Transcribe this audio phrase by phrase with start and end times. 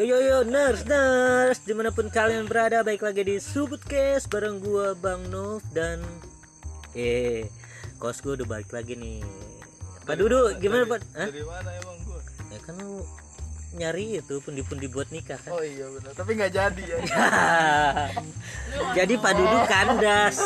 [0.00, 4.24] Yo yo yo nurse nurse di mana pun kalian berada baik lagi di Subut Case
[4.32, 6.00] bareng gua Bang Nov dan
[6.96, 7.44] eh
[8.00, 9.20] kos gua udah balik lagi nih.
[10.08, 11.04] Pak Dudu gimana Pak?
[11.04, 12.16] Dari mana emang gua?
[12.48, 13.04] Ya kan lu
[13.76, 15.52] nyari itu pundi-pundi buat nikah kan.
[15.52, 16.16] Oh iya benar.
[16.16, 16.98] Tapi nggak jadi ya.
[19.04, 20.36] Jadi Pak Dudu kandas.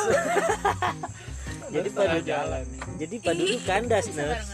[1.70, 2.64] jadi Pak Dudu jalan.
[2.98, 4.50] jadi Pak Dudu kandas nurse.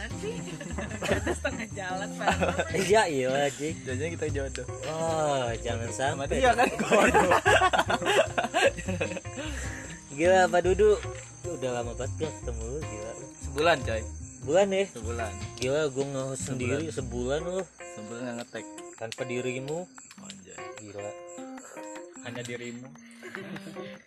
[1.03, 2.29] Setengah jalan pak
[2.77, 3.75] Iya iya Jik.
[3.83, 4.67] Jadinya kita jodoh.
[4.87, 6.27] Oh jangan sampai.
[6.29, 6.69] dia kan.
[10.11, 10.99] Gila Pak Dudu
[11.51, 13.13] udah lama banget gak ketemu lu gila.
[13.41, 14.03] Sebulan coy.
[14.41, 14.85] Bulan ya.
[14.93, 15.33] Sebulan.
[15.57, 17.65] Gila gue nge sendiri sebulan loh
[17.97, 18.67] Sebulan nggak ngetek.
[19.01, 19.79] tanpa dirimu.
[20.21, 20.59] Anjay.
[20.79, 21.11] Gila.
[22.29, 22.85] Hanya dirimu.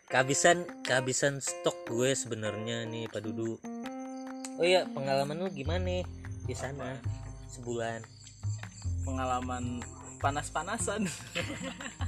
[0.06, 3.58] Kehabisan kehabisan stok gue sebenarnya nih Pak Dudu.
[4.54, 6.06] Oh iya, pengalaman lu gimana
[6.44, 6.98] di sana?
[7.50, 8.04] Sebulan.
[9.04, 9.84] Pengalaman
[10.20, 11.08] panas-panasan.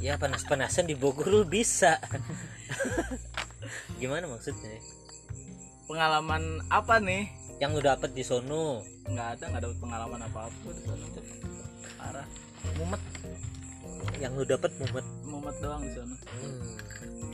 [0.03, 1.97] Ya panas-panasan di Bogor lu bisa.
[4.01, 4.75] gimana maksudnya?
[5.87, 7.31] Pengalaman apa nih?
[7.63, 8.83] Yang lu dapet di sono.
[9.07, 11.05] Nggak ada, nggak dapet pengalaman apa-apa di sana.
[11.09, 11.25] Cok.
[11.95, 12.27] Parah.
[12.75, 13.01] Mumet,
[14.19, 15.05] Yang lu dapet mumet.
[15.23, 16.15] mumet doang di sana.
[16.43, 16.63] Hmm.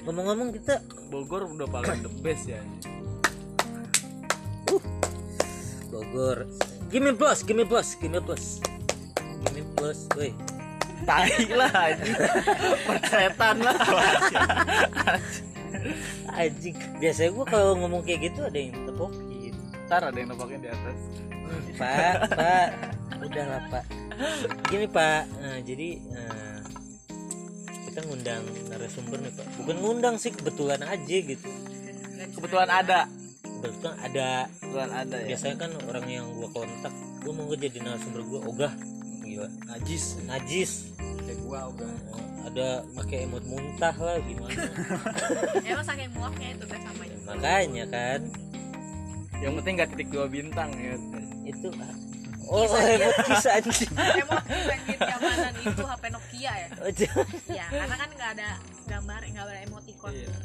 [0.05, 0.75] Ngomong-ngomong kita
[1.09, 2.61] Bogor udah paling the best ya.
[5.91, 6.45] Bogor.
[6.91, 8.59] Gimme plus, gimme plus, gimme plus.
[9.47, 10.35] Gimme plus, woi.
[11.07, 12.17] Tai lah anjing.
[12.87, 13.79] Persetan lah.
[16.35, 19.55] Anjing, biasanya gua kalau ngomong kayak gitu ada yang tepokin.
[19.87, 20.99] Ntar ada yang nempakin di atas.
[21.79, 22.67] Pak, Pak,
[23.23, 23.85] udah lah Pak.
[24.67, 26.59] Gini Pak, nah, jadi eh,
[27.87, 29.47] kita ngundang narasumber nih Pak.
[29.63, 31.49] Bukan ngundang sih, kebetulan aja gitu.
[32.35, 33.07] Kebetulan ada.
[33.61, 34.29] Kebetulan ada.
[34.49, 35.27] Kebetulan ada ya.
[35.29, 38.73] Biasanya kan orang yang gua kontak, gua mau jadi narasumber gua ogah.
[39.21, 40.17] Gila, Najis.
[40.25, 40.71] najis.
[41.23, 41.87] Ya gua udah.
[41.87, 42.67] Eh, ada
[42.97, 44.65] pakai emot muntah lah gimana.
[45.69, 48.19] emang saking muaknya itu teh sama Ya, makanya kan
[49.41, 50.93] Yang penting nggak titik dua bintang ya.
[51.41, 51.69] itu
[52.45, 53.91] oh emot kisah anjing.
[53.95, 56.89] emang pengen zamanan itu HP Nokia ya Oh,
[57.59, 58.49] ya karena kan nggak ada
[58.89, 60.35] gambar nggak ada emoticon Iya.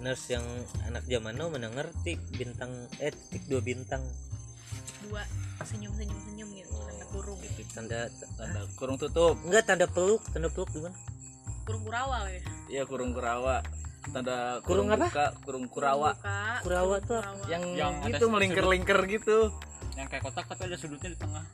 [0.00, 0.44] Nurse yang
[0.84, 4.00] anak zaman now mana ngerti bintang eh titik dua bintang
[5.02, 5.22] dua
[5.62, 8.00] senyum senyum senyum gitu tanda kurung Itu tanda
[8.34, 9.34] Tanda kurung tutup.
[9.42, 10.96] enggak tanda peluk tanda peluk gimana
[11.62, 12.40] kurung kurawal ya
[12.70, 13.60] Iya kurung kurawa.
[14.00, 15.06] Tanda Kurung apa?
[15.06, 16.16] buka, kurung kurawa.
[16.16, 17.44] Buka, Kurawa kurung tuh kurawa.
[17.46, 19.38] Yang, Yang ada gitu melingkar-lingkar gitu.
[19.92, 21.44] yang kayak kotak tapi ada sudutnya di tengah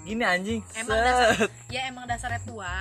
[0.00, 0.60] Gini anjing.
[0.76, 1.04] emang Set.
[1.04, 1.28] dasar
[1.68, 2.72] ya emang dasarnya tua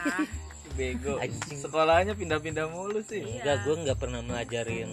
[0.74, 1.16] Bego.
[1.16, 1.56] Anjing.
[1.56, 3.22] Sekolahnya pindah-pindah mulu sih.
[3.22, 3.40] Iya.
[3.40, 4.90] enggak gue nggak pernah melajarin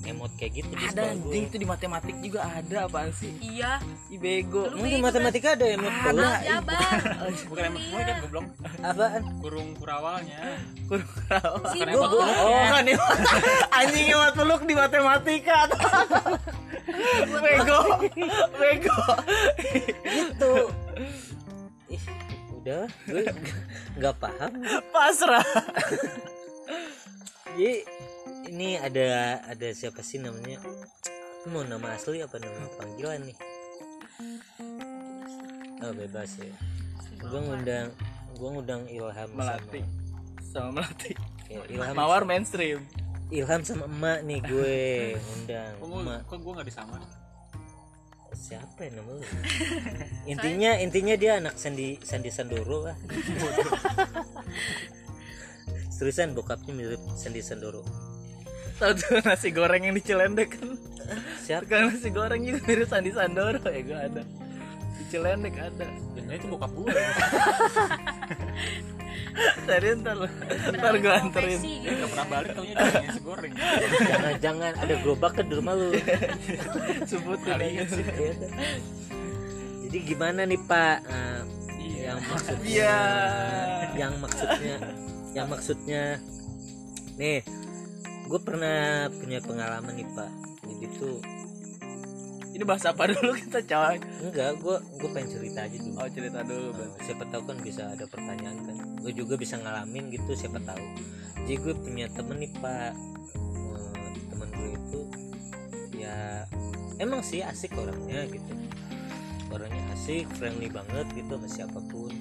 [0.00, 3.36] emot kayak gitu di Ada anjing itu di matematik juga ada apaan sih?
[3.38, 3.76] iya
[4.08, 4.64] Ih bego.
[4.66, 6.00] Lu di bego, matematika ada emot Ada.
[6.02, 6.98] peluk Bang Jabar
[7.44, 8.46] bukan emot semua kan goblok
[8.80, 10.40] apaan kurung kurawalnya
[10.88, 11.58] Kurung kurawa.
[11.68, 12.40] si Bukan Gua- emot gua- peluk.
[12.40, 12.60] oh.
[12.64, 12.96] Bukan ya.
[13.78, 15.58] Anjing emot peluk di matematika.
[17.36, 17.80] bego.
[18.58, 18.98] Bego.
[20.02, 20.52] gitu
[21.88, 22.02] ih
[22.60, 23.24] udah gue
[23.96, 24.52] nggak paham
[24.92, 25.44] Pasrah.
[27.56, 27.88] jadi
[28.52, 30.60] ini ada ada siapa sih namanya
[31.48, 33.36] mau nama asli apa nama panggilan nih
[35.80, 36.52] oh bebas ya
[37.16, 37.88] gue ngundang
[38.36, 39.84] gue ngundang Ilham Melati.
[40.40, 41.12] Sama Melati.
[41.12, 42.80] sama ya, Ilham Mawar mainstream.
[43.28, 44.76] Ilham sama emak nih gue
[45.24, 47.00] ngundang kok emak kok gua nggak disamar
[48.40, 49.24] siapa ya nama lu
[50.32, 52.96] intinya intinya dia anak Sandi Sandi Sandoro lah
[56.00, 57.84] seriusan bokapnya mirip Sandi Sandoro
[58.80, 60.72] Tahu tuh nasi goreng yang di Cilendek kan?
[61.44, 64.39] siapa Kan nasi goreng juga mirip Sandi Sandoro ya gue ada.
[65.00, 65.88] Di Cilendek ada.
[65.88, 66.92] dan itu bokap gua
[69.64, 70.28] Serius ntar lu.
[70.74, 71.58] Ntar gue anterin.
[71.60, 75.88] Nggak pernah balik taunya dia nasi goreng jangan jangan ada gerobak ke di rumah lu
[77.10, 77.66] Sebut Kali.
[77.78, 77.84] Iya
[79.86, 81.40] jadi gimana nih pak Eh,
[82.06, 82.98] yang maksudnya Iya.
[83.96, 84.76] yang maksudnya
[85.30, 86.02] yang maksudnya
[87.16, 87.42] nih
[88.24, 88.80] gue pernah
[89.10, 90.30] punya pengalaman nih pak
[90.62, 91.18] jadi tuh
[92.60, 93.96] Ini bahas apa dulu kita coy?
[94.20, 95.96] enggak gue gue pengen cerita aja dulu.
[95.96, 96.68] Oh cerita dulu.
[96.76, 98.76] Eh, siapa tahu kan bisa ada pertanyaan kan.
[99.00, 100.84] Gue juga bisa ngalamin gitu siapa tahu.
[101.48, 102.92] Jadi gue punya temen nih pak.
[102.92, 105.00] Eh, temen gue itu
[106.04, 106.44] ya
[107.00, 108.52] emang sih asik orangnya gitu.
[109.48, 112.12] Orangnya asik friendly banget gitu sama siapa pun.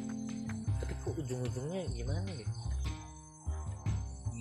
[0.80, 2.69] Tapi kok ujung-ujungnya gimana gitu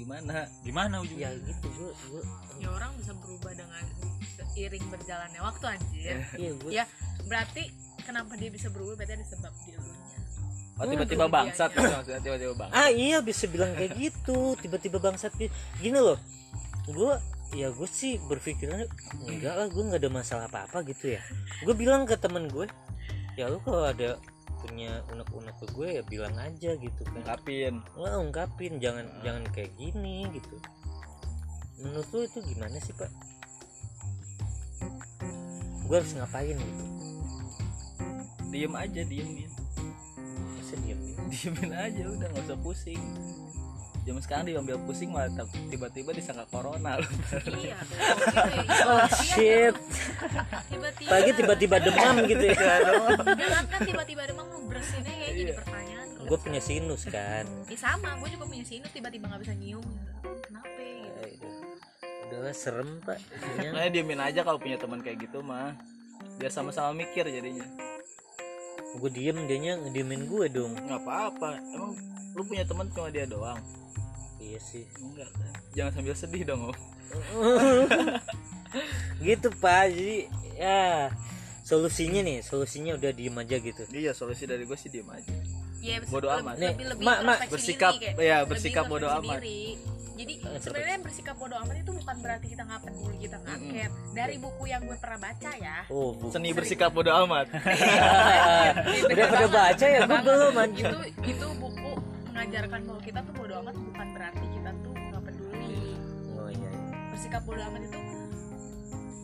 [0.09, 0.49] Gimana?
[0.65, 1.31] gimana ya ujungnya?
[1.45, 2.23] Gitu gue gue
[2.65, 3.85] ya orang bisa berubah dengan
[4.57, 6.17] seiring berjalannya waktu anjir.
[6.41, 6.85] Iya gue ya
[7.29, 7.69] berarti
[8.09, 9.05] kenapa dia bisa berubah?
[9.05, 10.19] Berarti ada sebab di elunya
[10.81, 11.71] oh tiba-tiba bangsat.
[11.77, 14.57] maksudnya tiba-tiba bang ah iya bisa bilang kayak gitu.
[14.57, 15.53] Tiba-tiba bangsat gitu.
[15.85, 16.17] gini loh.
[16.89, 17.13] Gue
[17.53, 18.89] ya gue sih berpikirnya
[19.29, 21.21] enggak lah gue nggak ada masalah apa apa gitu ya.
[21.69, 22.65] Gue bilang ke temen gue
[23.37, 24.17] ya lu kalau ada
[24.65, 27.23] punya unek-unek ke gue ya bilang aja gitu kan.
[27.23, 27.75] Ungkapin.
[27.95, 28.83] Wah, ungkapin.
[28.83, 30.57] Jangan jangan kayak gini gitu.
[31.83, 33.11] Menurut lu itu gimana sih pak?
[35.87, 36.85] Gue harus ngapain gitu?
[38.49, 39.59] Diem aja diemin
[40.69, 41.01] masa diem
[41.33, 43.01] diemin aja udah nggak usah pusing.
[44.05, 45.29] Zaman sekarang diambil pusing malah
[45.69, 46.97] tiba-tiba disangka corona.
[46.97, 47.77] Iya oh, gitu ya, iya.
[48.89, 49.75] oh Iya, shit.
[50.69, 52.57] Tiba-tiba pagi tiba-tiba demam gitu ya.
[53.69, 54.38] Kan tiba-tiba demam
[56.29, 59.85] gue punya sinus kan Ya sama, gue juga punya sinus tiba-tiba nggak bisa nyium.
[60.45, 60.69] Kenapa?
[61.19, 61.49] Gitu.
[62.29, 63.19] udah serem pak.
[63.57, 65.73] Makanya diemin aja kalau punya teman kayak gitu mah
[66.39, 67.67] biar sama-sama mikir jadinya
[68.99, 71.93] gue diem dianya ngediemin gue dong nggak apa-apa emang
[72.33, 73.59] lu punya teman cuma dia doang
[74.39, 76.77] iya sih enggak kan jangan sambil sedih dong Om.
[79.27, 80.19] gitu pak jadi
[80.57, 81.13] ya
[81.67, 85.35] solusinya nih solusinya udah diem aja gitu iya solusi dari gue sih diem aja
[85.89, 86.55] Ya, Bodo lebih- amat.
[86.55, 89.41] Lebih, Nih, lebih Mak, Mak, bersikap- diri, kayak ya, lebih bersikap bodo amat.
[90.19, 90.65] Jadi Introspeksi.
[90.65, 93.71] sebenarnya bersikap bodo amat itu bukan berarti kita nggak peduli kita nggak Mm-mm.
[93.73, 93.93] care.
[94.13, 95.77] Dari buku yang gue pernah baca ya.
[95.89, 97.47] oh bu seni bersikap bodo amat
[99.09, 101.91] udah pada baca ya gue belum itu itu buku
[102.27, 105.79] mengajarkan bahwa kita tuh bodo amat bukan berarti kita tuh nggak peduli.
[106.35, 106.71] oh iya iya.
[107.09, 108.01] bersikap bodo amat itu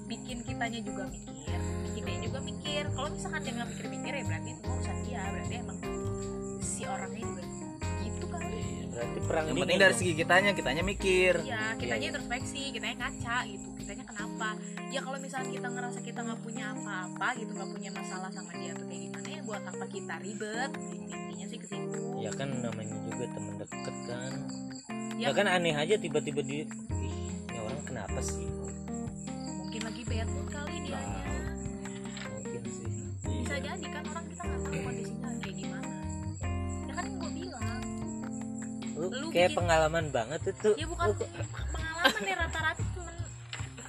[0.07, 4.49] bikin kitanya juga mikir bikin dia juga mikir kalau misalkan dia nggak mikir-mikir ya berarti
[4.53, 5.79] itu urusan dia berarti emang
[6.65, 7.43] si orangnya juga
[8.05, 8.61] gitu kali
[8.95, 10.01] berarti perang yang penting dari dong.
[10.01, 11.35] segi kitanya kitanya mikir.
[11.43, 12.11] Iya kitanya iya.
[12.15, 13.67] introspeksi kitanya ngaca gitu.
[13.75, 14.49] Kitanya kenapa?
[14.95, 18.71] Ya kalau misalnya kita ngerasa kita nggak punya apa-apa gitu nggak punya masalah sama dia
[18.71, 20.71] atau kayak gimana ya buat apa kita ribet?
[21.11, 24.33] Intinya sih ke situ ya kan namanya juga temen deket kan.
[25.21, 25.47] Ya, ya kan?
[25.51, 27.17] aneh aja tiba-tiba di ih
[27.51, 28.47] ini orang kenapa sih?
[29.59, 31.03] Mungkin lagi bad mood kali dia.
[32.33, 32.89] Mungkin sih.
[33.43, 33.75] Bisa Iya.
[33.77, 35.94] jadi kan orang kita nggak tahu kondisinya kayak gimana
[38.95, 40.71] lu, Lu kayak bikin- pengalaman banget itu.
[40.75, 41.29] Ya bukan Lu-
[41.69, 43.15] pengalaman ya rata-rata cuman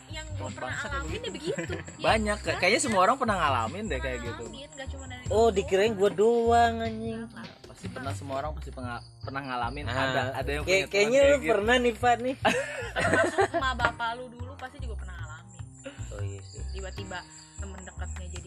[0.08, 1.74] yang gue pernah ya alamin ya begitu.
[1.96, 2.58] Ya, banyak banyak.
[2.58, 4.44] kayaknya semua orang pernah ngalamin deh kayak gitu.
[4.46, 7.20] Ngalamin, nggak cuma dari oh dikirain gue doang anjing.
[7.26, 9.86] Nggak, pasti pernah semua orang pasti pernah pernah ngalamin.
[9.86, 11.52] Ah, ada ada yang kayak- kayaknya lu kayak gitu.
[11.52, 12.36] pernah nih pak nih.
[12.96, 15.62] Termasuk emak bapak lu dulu pasti juga pernah ngalamin.
[16.10, 16.62] Oh iya sih.
[16.72, 17.20] Tiba-tiba
[17.56, 18.45] temen dekatnya jadi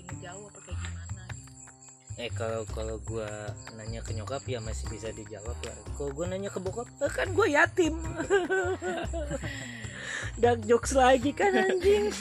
[2.19, 3.31] eh kalau kalau gue
[3.79, 7.31] nanya ke nyokap ya masih bisa dijawab lah kalau gue nanya ke bokap eh, kan
[7.31, 7.95] gue yatim.
[10.43, 12.11] Dark jokes lagi kan anjing.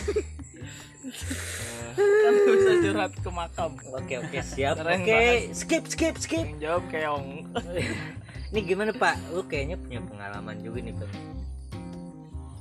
[1.97, 3.73] Kan lu bisa curhat ke makam.
[3.89, 4.77] oke oke siap.
[4.85, 6.45] Oke skip skip skip.
[6.45, 7.49] Yang jawab keong.
[8.53, 9.17] Ini gimana pak?
[9.33, 11.09] Lu kayaknya punya pengalaman juga nih pak.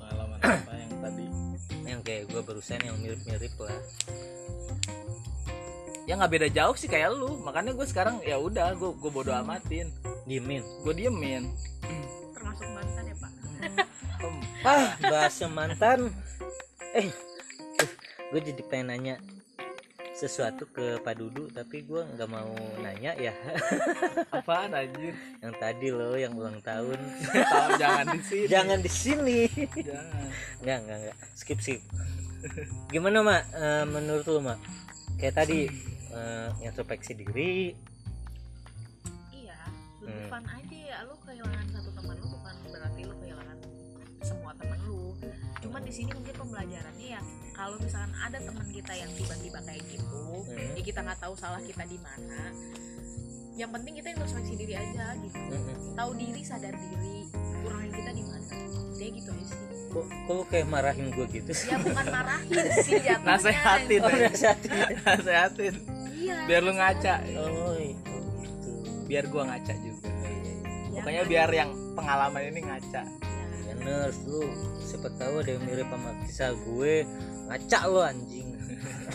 [0.00, 1.26] Pengalaman apa yang tadi?
[1.84, 3.76] Yang kayak gue barusan yang mirip-mirip lah
[6.06, 7.42] ya nggak beda jauh sih kayak lu.
[7.42, 9.90] Makanya gue sekarang ya udah gue gue bodo amatin.
[10.24, 10.62] Diemin.
[10.86, 11.50] Gue diemin.
[12.32, 13.32] Termasuk mantan ya pak?
[14.62, 16.10] Ah bahasa mantan.
[16.94, 17.10] Eh
[18.30, 19.16] gue jadi pengen nanya
[20.16, 23.36] sesuatu ke Pak Dudu tapi gue nggak mau nanya ya.
[24.36, 25.12] Apaan anjir?
[25.44, 26.96] Yang tadi loh yang ulang tahun.
[27.30, 28.48] Tahu, jangan di sini.
[28.48, 29.38] Jangan di sini.
[29.76, 30.26] Jangan.
[30.64, 31.16] Nggak nggak nggak.
[31.36, 31.80] Skip skip.
[32.88, 33.42] Gimana mak?
[33.52, 34.58] Eh, menurut lu mak?
[35.20, 35.68] Kayak tadi
[36.16, 37.76] eh, introspeksi diri
[39.30, 39.58] iya
[40.00, 40.30] lebih Hmm.
[40.32, 43.58] fun aja ya lu kehilangan satu teman lu bukan berarti lu kehilangan
[44.20, 45.12] semua teman lu
[45.58, 47.20] cuman di sini mungkin pembelajarannya ya
[47.52, 50.72] kalau misalkan ada teman kita yang tiba-tiba kayak gitu Hmm.
[50.72, 52.50] ya kita nggak tahu salah kita di mana
[53.56, 55.38] yang penting kita introspeksi diri aja gitu.
[55.40, 55.96] Mm-mm.
[55.96, 57.24] tahu diri sadar diri
[57.64, 58.44] kurangnya kita di mana.
[58.96, 59.58] Kayak gitu aja sih.
[59.96, 61.50] Kok, kok lu kayak marahin gue gitu?
[61.56, 62.52] Sih ya bukan marahin
[62.84, 64.00] sih jatuhnya Nasehatin.
[64.04, 65.74] oh nasihatin sehatin
[66.20, 67.14] iya biar lu ngaca.
[67.40, 68.70] Oh gitu.
[69.08, 70.08] Biar gua ngaca juga.
[70.92, 71.30] Ya, pokoknya kan?
[71.32, 73.02] biar yang pengalaman ini ngaca.
[73.08, 73.72] Ya.
[73.80, 74.44] Nurse lu.
[74.84, 76.94] Siapa tahu ada yang mirip sama kisah gue.
[77.48, 78.48] Ngaca lo anjing.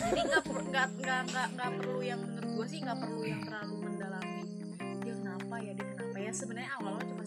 [0.02, 3.91] Perlu nggak nggak nggak nggak perlu yang menurut gue sih nggak perlu yang terlalu
[6.32, 7.22] dia kenapa ya sebenarnya awalnya cuma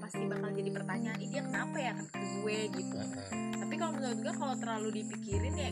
[0.00, 2.08] pasti bakal jadi pertanyaan "Ih, dia kenapa ya ke
[2.40, 3.30] gue gitu Heeh.
[3.60, 5.70] tapi kalau menurut gue kalau terlalu dipikirin ya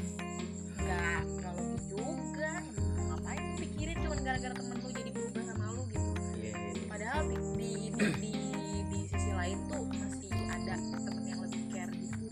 [0.76, 2.52] nggak nggak logis juga
[3.00, 6.84] ngapain lu pikirin cuma gara-gara temen lu jadi berubah sama lu gitu Iya, iya, iya.
[6.86, 8.32] padahal di di, di, di,
[8.92, 12.26] di sisi lain tuh masih ada temen yang lebih care gitu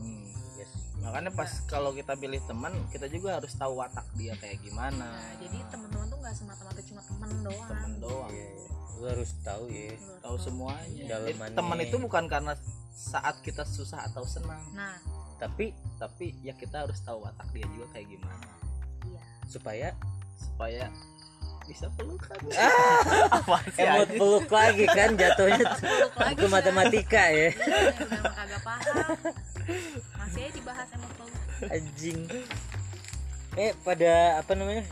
[0.00, 0.24] Hmm.
[0.56, 0.70] Yes.
[0.96, 5.32] makanya pas kalau kita pilih teman kita juga harus tahu watak dia kayak gimana nah,
[5.44, 8.79] jadi teman-teman tuh nggak semata-mata cuma temen doang temen doang Iya, iya.
[9.00, 11.16] Lu harus tahu ya tahu semuanya.
[11.16, 11.56] Dalemannya.
[11.56, 12.52] Jadi, teman itu bukan karena
[12.92, 14.60] saat kita susah atau senang.
[14.76, 15.00] Nah.
[15.40, 18.48] Tapi tapi ya kita harus tahu watak dia juga kayak gimana.
[19.08, 19.22] Iya.
[19.48, 19.88] Supaya
[20.36, 20.92] supaya
[21.64, 23.00] bisa pelukan Ah!
[23.40, 25.64] apa sih emot peluk lagi kan jatuhnya
[26.12, 26.48] kan.
[26.50, 27.48] matematika ya.
[27.56, 29.16] Iya, udah mah kagak paham.
[30.20, 31.40] Masih aja dibahas emot peluk.
[31.72, 32.20] Anjing.
[33.56, 34.84] Eh pada apa namanya?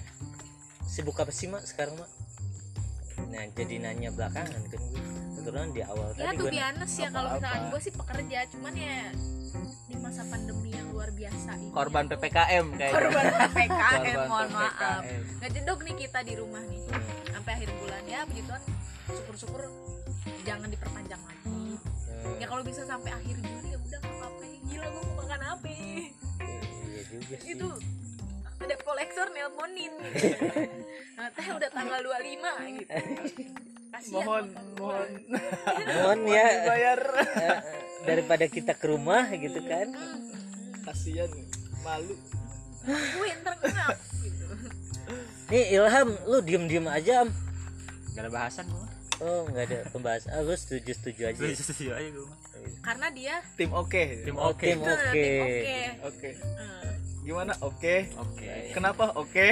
[0.88, 2.17] Sibuk apa sih mak sekarang mak
[3.28, 5.02] nah jadi nanya belakangan kan gue
[5.38, 8.96] kebetulan di awal ya tadi tuh biasa ya kalau misalkan gue sih pekerja cuman ya
[9.88, 11.72] di masa pandemi yang luar biasa ini.
[11.72, 12.92] Korban ya ppkm kayaknya.
[12.92, 14.68] Korban PPKM Korban mohon maaf.
[14.68, 15.22] PPKM.
[15.40, 16.82] ngejedok nih kita di rumah nih.
[17.32, 18.62] Sampai akhir bulan ya begituan
[19.08, 19.62] syukur-syukur
[20.44, 21.48] jangan diperpanjang lagi.
[21.48, 24.44] Hmm, ya kalau bisa sampai akhir Juli ya udah nggak apa-apa.
[24.68, 27.52] Gila gue mau makan apa iya juga sih.
[27.56, 27.68] itu
[28.58, 29.92] ada kolektor nelponin.
[30.14, 30.34] Gitu
[31.16, 32.92] nah, teh udah tanggal 25 gitu.
[33.88, 34.44] Kasihan mohon
[34.76, 35.08] mohon.
[35.88, 36.46] Mohon ya.
[36.68, 37.00] bayar
[37.40, 37.58] eh,
[38.04, 39.88] daripada kita ke rumah gitu kan.
[39.88, 40.20] Hmm,
[40.84, 41.30] kasihan
[41.80, 42.14] malu.
[42.84, 44.44] Gue ntar kenapa gitu.
[45.48, 47.30] Nih Ilham lu diem diem aja am.
[48.12, 48.86] Gak ada bahasan gua.
[49.18, 50.30] oh nggak ada pembahasan.
[50.30, 51.38] Ah, lu setuju setuju aja.
[51.38, 52.30] Setuju setuju aja gua.
[52.84, 54.02] karena dia tim oke.
[54.26, 54.62] Tim Oh, oke.
[54.62, 55.12] tim Betul, oke.
[55.14, 55.80] tim oke.
[56.12, 56.30] Oke.
[56.36, 56.92] Hmm.
[57.28, 58.72] Gimana oke Oke.
[58.72, 59.46] kenapa oke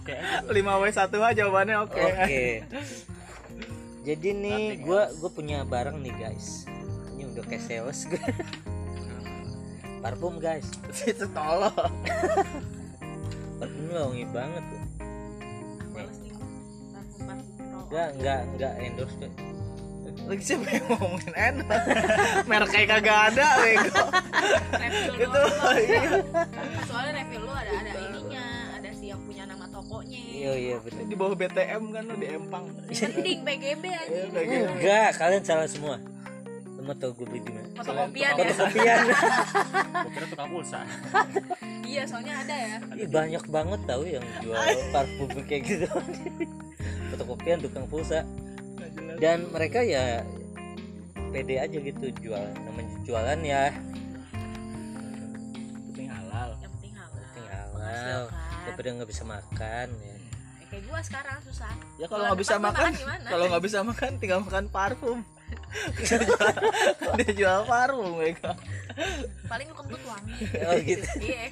[0.00, 0.16] Oke.
[0.48, 2.64] 5 w 1 aja jawabannya oke Oke.
[4.00, 6.64] Jadi nih gua gua punya barang nih guys.
[7.12, 8.24] Ini udah kayak sales gue.
[10.00, 10.64] Parfum guys.
[11.04, 11.76] itu tolong
[13.60, 14.82] Parfumnya wangi banget tuh.
[15.92, 16.04] gue
[17.90, 19.59] Enggak enggak enggak endorse gue.
[20.30, 21.82] Lagi siapa yang ngomongin enak
[22.48, 24.04] merek kayak kagak ada bego
[24.78, 25.40] refill itu
[25.82, 26.02] iya.
[26.86, 28.44] soalnya refill lu ada ada ininya
[28.78, 31.04] ada si yang punya nama tokonya Iya iya betul.
[31.04, 35.68] di bawah BTM kan lo di Empang mending PGB aja ya gitu Enggak, kalian salah
[35.68, 36.00] semua.
[36.72, 37.68] Lu mau tau gue beli di mana?
[37.76, 39.00] fotokopian ya Fotokopian.
[40.00, 40.80] Gua kira tukang pulsa.
[41.84, 44.56] iya soalnya ada ya Ih, banyak banget tahu yang jual
[44.96, 45.86] parfum kayak gitu.
[47.12, 48.24] Fotokopian tukang pulsa.
[49.20, 50.24] Dan mereka ya
[51.30, 53.68] pede aja gitu jual namanya jualan ya.
[55.92, 56.56] Penting halal.
[56.58, 57.20] Yang penting halal.
[57.20, 58.24] Penting halal.
[58.64, 60.16] Daripada nggak bisa makan ya.
[60.16, 61.72] Ya, kayak gua sekarang susah.
[62.00, 62.90] Ya kalau nggak bisa makan
[63.28, 65.20] kalau nggak bisa makan tinggal makan parfum.
[65.98, 66.54] Dia jual,
[67.18, 68.54] dia jual parfum bego
[69.50, 70.34] paling lu kentut wangi.
[70.66, 71.06] Oh gitu.
[71.20, 71.50] Iya.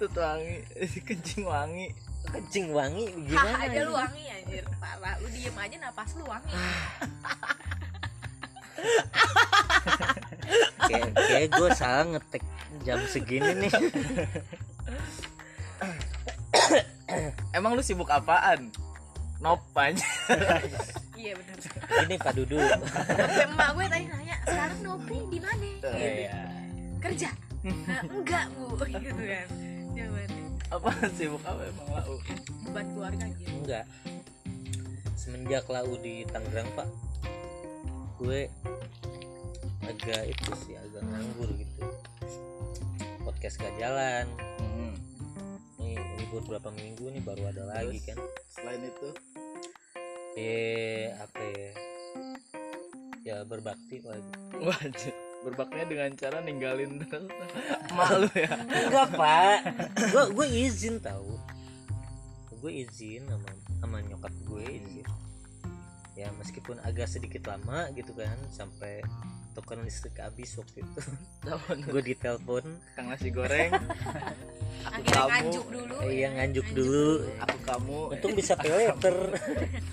[0.00, 0.64] Tuh wangi
[1.04, 1.92] kencing wangi
[2.36, 4.64] kencing wangi hah gimana aja lu wangi anjir.
[4.76, 5.14] Parah.
[5.24, 6.52] Lu diem aja napas lu wangi.
[10.86, 12.44] Kayak kayak gue salah ngetek
[12.86, 13.72] jam segini nih.
[17.56, 18.70] Emang lu sibuk apaan?
[19.40, 20.06] Nop aja
[21.16, 21.56] iya benar
[22.06, 25.68] ini Pak Dudu emak gue tadi nanya sekarang Nopri di mana?
[25.96, 26.38] Iya.
[27.02, 27.30] kerja?
[27.66, 28.78] Nah, enggak bu.
[28.86, 29.46] Gitu kan.
[29.96, 30.35] Jawabannya
[30.66, 32.18] apa sibuk apa emang lau
[32.66, 33.86] beban keluarga gitu enggak.
[35.14, 36.88] Semenjak lau di Tangerang Pak
[38.16, 38.48] gue
[39.86, 41.84] agak itu sih agak nganggur gitu.
[43.22, 44.26] Podcast gak jalan.
[44.58, 44.94] Hmm.
[45.82, 48.18] nih libur berapa minggu nih baru ada lagi kan?
[48.50, 49.08] selain itu?
[50.36, 51.72] Eh apa ya?
[53.24, 54.30] Ya berbakti lagi
[54.60, 55.15] wajib
[55.46, 57.30] berbaktinya dengan cara ninggalin terus
[57.96, 58.50] malu ya.
[58.66, 59.58] Enggak pak.
[60.10, 61.38] Gue gue izin tahu.
[62.58, 65.06] Gue izin sama sama nyokap gue izin.
[66.18, 69.04] Ya meskipun agak sedikit lama gitu kan sampai
[69.54, 71.00] token listrik habis waktu itu.
[71.46, 71.76] Tahun.
[71.86, 72.64] Gue ditelepon.
[72.98, 73.70] Kang nasi goreng.
[74.86, 75.30] Aku akhirnya kamu.
[75.30, 76.10] nganjuk dulu eh, ya.
[76.14, 76.38] yang kan?
[76.42, 77.08] nganjuk dulu.
[77.42, 77.98] aku kamu.
[78.14, 79.16] Untung bisa pay later.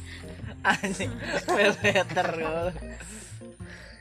[0.69, 1.11] Anjing
[1.43, 2.29] peleter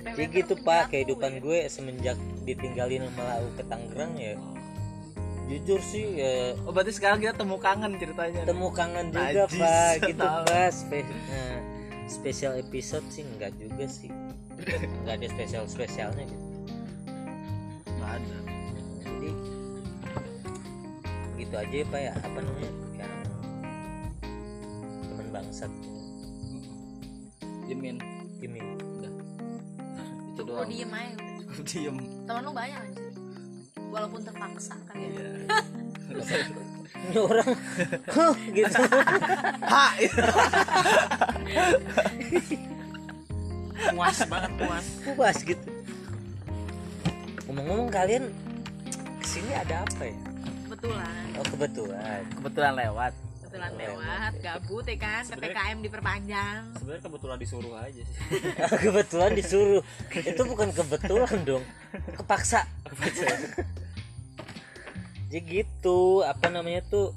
[0.02, 4.35] ya gitu pak kehidupan gue semenjak ditinggalin sama lau ke Tangerang ya.
[5.50, 6.59] Jujur sih ya.
[6.66, 9.94] Oh berarti sekarang kita temu kangen ceritanya temu kangen juga Najis, pak.
[10.11, 10.68] gitu pak.
[10.75, 11.59] Spe- nah,
[12.09, 14.11] special episode sih enggak juga sih.
[15.02, 16.47] Enggak ada spesial spesialnya gitu.
[17.99, 18.37] Nggak ada.
[19.02, 19.30] Jadi
[21.38, 22.12] gitu aja ya pak ya.
[22.23, 22.73] Apa namanya?
[22.99, 23.12] Yang
[25.06, 25.73] teman bangsat.
[27.71, 27.99] Jimin.
[28.42, 28.59] Ini
[30.52, 31.16] itu lu doang diem aja.
[31.40, 31.97] Cukup diem?
[32.28, 33.12] Temen lu banyak anjir.
[33.92, 35.09] Walaupun terpaksa kali ya?
[35.09, 36.37] Iya.
[37.02, 37.50] ini orang.
[38.52, 38.82] Gitu.
[39.64, 39.87] Ha!
[43.92, 44.87] Puas banget puas.
[45.16, 45.68] puas gitu.
[47.49, 48.28] Ngomong-ngomong kalian
[49.32, 50.16] ini ada apa ya?
[50.68, 51.25] Kebetulan.
[51.40, 52.21] Oh kebetulan.
[52.37, 53.12] Kebetulan lewat
[53.52, 56.61] kebetulan lewat gabut ya kan ppkm diperpanjang.
[56.80, 58.16] sebenarnya kebetulan disuruh aja sih.
[58.88, 59.82] Kebetulan disuruh.
[60.09, 61.64] Itu bukan kebetulan dong.
[62.16, 62.64] Kepaksa.
[65.28, 67.12] Jadi gitu apa namanya tuh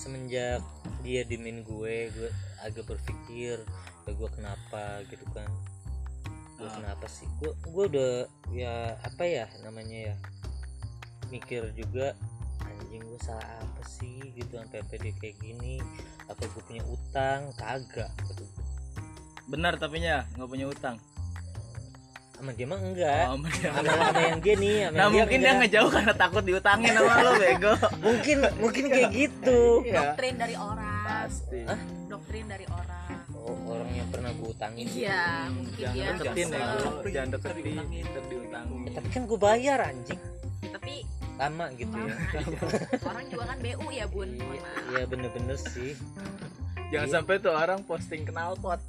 [0.00, 0.64] semenjak
[1.04, 2.30] dia dimin gue gue
[2.64, 3.60] agak berpikir
[4.08, 5.04] ya gue kenapa?
[5.12, 5.48] Gitu kan.
[6.56, 6.74] Gue Ah.
[6.80, 7.28] kenapa sih?
[7.44, 8.12] Gue gue udah
[8.56, 10.14] ya apa ya namanya ya
[11.28, 12.16] mikir juga
[12.88, 15.76] anjing gue salah apa sih gitu sampai pede kayak gini
[16.24, 17.52] apa gue punya utang?
[17.60, 18.44] Kagak gitu.
[19.44, 20.96] benar tapi nya nggak punya utang.
[22.32, 23.24] Sama dia mah enggak.
[23.28, 23.68] Oh, bener.
[23.76, 25.60] sama, sama yang dia nih sama nah yang mungkin dia enggak.
[25.68, 27.74] ngejauh karena takut diutangin sama lo bego.
[28.00, 29.60] Mungkin mungkin kayak gitu.
[29.84, 30.00] Iya.
[30.00, 31.04] doktrin dari orang.
[31.04, 31.60] Pasti.
[31.68, 31.80] Hah?
[32.08, 33.20] doktrin dari orang.
[33.36, 34.84] Oh, orang yang pernah gue utangin.
[34.88, 36.64] Iya mungkin jangan dia deketin ya
[37.12, 37.64] jangan deketin
[38.32, 38.80] diutangin.
[38.80, 40.20] Ya, tapi kan gue bayar anjing.
[40.72, 40.94] Tapi
[41.38, 42.14] lama gitu ya.
[43.08, 44.28] Orang juga kan bu ya bun.
[44.90, 45.94] Iya bener-bener sih.
[46.88, 48.80] Jangan sampai tuh orang posting knalpot.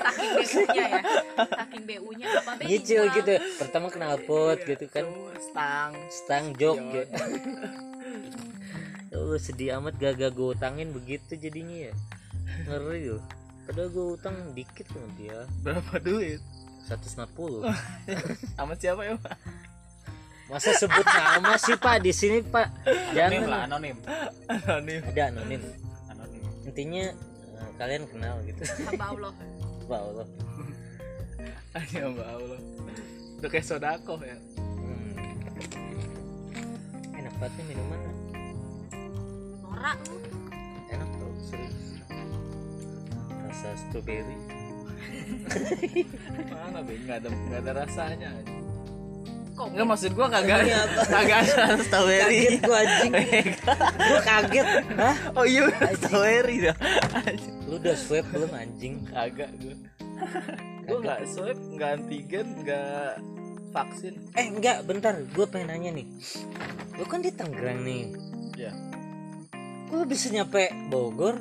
[0.00, 1.00] Saking bu-nya ya.
[1.44, 3.32] Saking bu-nya apa nyicil gitu.
[3.60, 5.04] Pertama knalpot gitu kan.
[5.38, 5.92] Stang.
[6.08, 7.04] Stang jok Iya.
[7.04, 7.16] gitu.
[9.12, 11.94] Oh, sedih amat gak gue utangin begitu jadinya ya.
[12.64, 13.22] Ngeri loh.
[13.68, 15.44] Padahal gue utang dikit sama dia.
[15.60, 16.40] Berapa duit
[16.88, 17.62] 150
[18.58, 19.36] sama siapa ya Pak?
[20.52, 22.04] masa sebut nama sih pak?
[22.04, 22.68] Di sini pak
[23.16, 23.96] anonim lah anonim.
[24.52, 25.00] Anonim.
[25.08, 25.62] Ada anonim.
[26.12, 26.42] Anonim.
[26.68, 27.04] Intinya
[27.56, 28.60] eh, kalian kenal gitu.
[28.84, 29.32] Hamba Allah.
[29.88, 30.26] Pak Allah.
[31.96, 32.60] Ya mbak Allah.
[33.40, 34.36] Udah kayak sodako ya.
[34.60, 35.16] Hmm.
[37.16, 38.00] enak banget nih minuman
[39.64, 40.18] norak lu.
[40.92, 41.80] Enak tau serius.
[43.48, 44.61] Rasa strawberry
[46.52, 48.30] mana be nggak ada nggak ada rasanya
[49.52, 51.02] kok nggak maksud gua kagak apa?
[51.12, 52.56] kagak ada strawberry.
[52.56, 53.12] Kaget gua anjing.
[54.00, 54.66] Gua kaget.
[54.96, 55.16] Hah?
[55.36, 56.76] Oh iya strawberry dah.
[57.68, 59.04] Lu udah swab belum anjing?
[59.12, 59.76] Kagak gua.
[60.88, 63.20] Gua nggak swab nggak antigen nggak
[63.76, 64.14] vaksin.
[64.40, 65.20] Eh enggak bentar.
[65.36, 66.08] Gua pengen nanya nih.
[66.96, 68.08] Lu kan di Tangerang nih.
[68.56, 68.72] Ya
[69.92, 71.36] kok bisa nyampe Bogor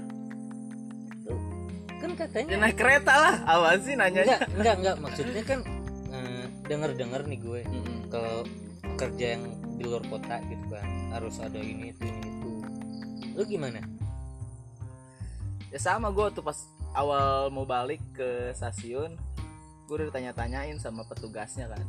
[2.02, 2.56] kan ya katanya.
[2.58, 4.26] Naik kereta lah apa sih nanya.
[4.26, 4.96] Enggak enggak enggak.
[4.98, 5.60] Maksudnya kan
[6.12, 7.62] eh, denger-denger nih gue.
[8.10, 8.38] Kalau
[8.98, 9.44] kerja yang
[9.78, 12.52] di luar kota gitu kan harus ada ini itu ini itu.
[13.38, 13.82] Lu gimana?
[15.72, 16.58] Ya sama gua tuh pas
[16.92, 19.16] awal mau balik ke stasiun
[19.88, 21.84] gue udah ditanya-tanyain sama petugasnya kan.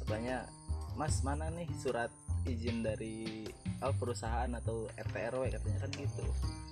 [0.00, 0.48] Katanya
[0.96, 2.08] mas mana nih surat
[2.44, 3.48] izin dari
[3.80, 6.24] oh, perusahaan atau RT RW katanya kan gitu.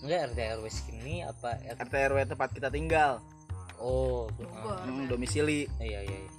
[0.04, 3.20] Enggak RT RW sini apa RT RT RW tempat kita tinggal.
[3.82, 5.66] Oh hmm, domisili.
[5.80, 6.30] Iya iya iya.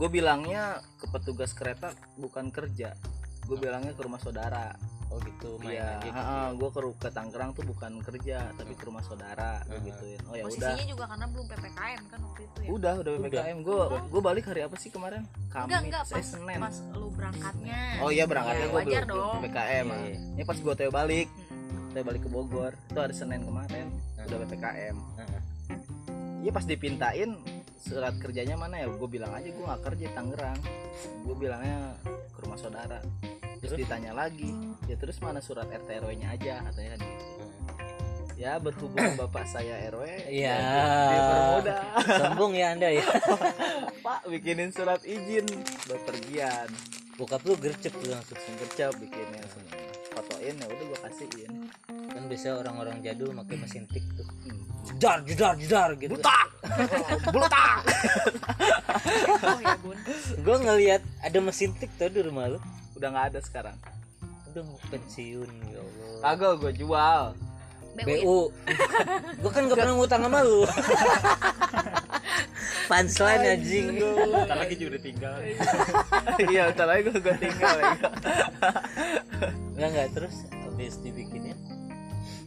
[0.00, 2.96] gue bilangnya ke petugas kereta bukan kerja.
[3.44, 4.72] Gue bilangnya ke rumah saudara
[5.10, 6.20] oh gitu main Iya, aja gitu
[6.56, 9.82] gue ke ke Tangerang tuh bukan kerja tapi ke rumah saudara Hmm.
[9.82, 10.20] gituin.
[10.24, 10.54] Oh ya udah.
[10.70, 12.68] Posisinya juga karena belum ppkm kan waktu itu ya?
[12.70, 13.56] Udah udah ppkm.
[13.60, 15.22] Gue gue balik hari apa sih kemarin?
[15.48, 16.58] Kamis enggak enggak eh, pas Senin.
[16.58, 17.80] pas lu berangkatnya.
[17.98, 19.38] Oh iya berangkatnya Iya, gue wajar belum dong.
[19.42, 19.86] ppkm.
[19.88, 20.14] Iya.
[20.30, 21.28] ini pas gue teo balik.
[21.28, 21.88] Hmm.
[21.90, 22.72] teo balik ke Bogor.
[22.86, 24.26] Itu hari Senin kemarin Hmm.
[24.26, 24.96] udah ppkm.
[25.18, 25.40] Heeh.
[26.40, 27.30] iya pas dipintain
[27.76, 28.86] surat kerjanya mana ya?
[28.88, 30.58] Gue bilang aja gue nggak kerja di Tangerang.
[31.20, 31.98] Gue bilangnya
[32.30, 33.02] ke rumah saudara
[33.70, 33.86] terus Terus?
[33.86, 34.50] ditanya lagi
[34.84, 36.58] ya terus mana surat RT RW nya aja?
[36.60, 37.22] katanya kan gitu.
[37.22, 37.48] Heeh.
[38.36, 40.54] ya berhubung bapak saya RW Iya.
[40.58, 41.78] ya dipermudah
[42.18, 43.04] sombong ya anda ya.
[44.04, 45.46] Pak bikinin surat izin
[45.86, 46.66] bepergian.
[47.14, 48.34] Bokap lu gercep lu langsung.
[48.34, 49.76] Langsung kerja bikinnya semua
[50.10, 51.52] fotoin ya udah gue kasihin.
[51.86, 54.26] Kan biasa orang-orang jadul pakai mesin tik tuh.
[54.42, 54.58] Hmm.
[54.88, 56.16] jedar jedar jedar gitu.
[56.16, 56.48] Butak!
[57.36, 57.80] Butak!
[59.38, 59.96] Oh ya bun.
[60.40, 62.58] Gue ngelihat ada mesin tik tuh di rumah lu
[63.00, 63.76] udah nggak ada sekarang.
[64.52, 66.20] Udah mau pensiun ya Allah.
[66.20, 67.24] Kagak gue jual.
[67.90, 68.38] BU, BU
[69.42, 70.62] gue kan gak pernah ngutang sama lu.
[72.92, 73.86] Punchline anjing.
[74.44, 75.34] Ntar lagi juga udah tinggal.
[76.52, 77.92] Iya ntar lagi gue gue tinggal ya.
[79.74, 81.56] Enggak enggak terus habis dibikinnya?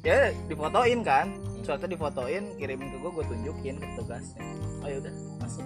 [0.05, 1.33] Ya difotoin kan.
[1.65, 4.43] Suratnya difotoin kirimin ke gue gue tunjukin ke petugasnya
[4.83, 5.63] oh ya udah masuk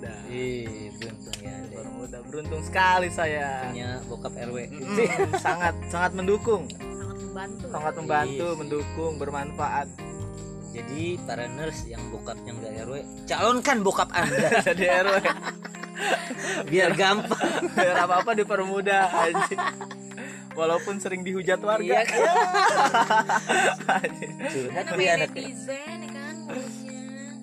[0.00, 1.66] dipermudah Ih, beruntung ya Anda.
[1.66, 3.48] dipermudah beruntung sekali saya.
[3.66, 5.06] Punya bokap RW Mm,
[5.38, 6.62] sangat sangat mendukung.
[6.70, 8.58] Sangat membantu sangat membantu Iya sih.
[8.58, 9.88] mendukung bermanfaat.
[10.70, 12.94] Jadi para nurse yang bokapnya enggak RW
[13.26, 14.48] calonkan bokap anda.
[14.66, 15.14] Jadi RW
[16.66, 17.50] biar gampang.
[17.70, 19.60] Biar apa apa dipermudah anjing.
[20.50, 21.84] Walaupun sering dihujat warga.
[21.84, 22.20] Iya kan?
[24.42, 25.30] Curhat kan namanya anak.
[25.30, 26.34] netizen ya kan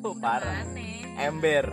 [0.04, 0.62] Oh, parah.
[1.18, 1.66] Ember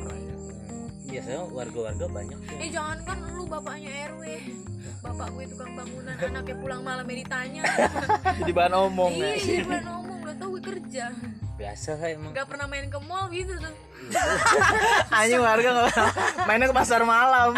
[1.15, 2.57] ya saya warga-warga banyak tuh.
[2.59, 4.23] eh jangan kan lu bapaknya RW
[4.99, 7.63] bapak gue tukang bangunan anaknya pulang malamnya ditanya
[8.43, 11.05] jadi bahan omong iya ya jadi bahan ngomong udah tau gue kerja.
[11.55, 12.33] Biasa lah emang.
[12.35, 13.75] Nggak pernah main ke mall gitu tuh.
[15.23, 15.95] Anjing warga nggak
[16.51, 17.55] mainnya ke pasar malam.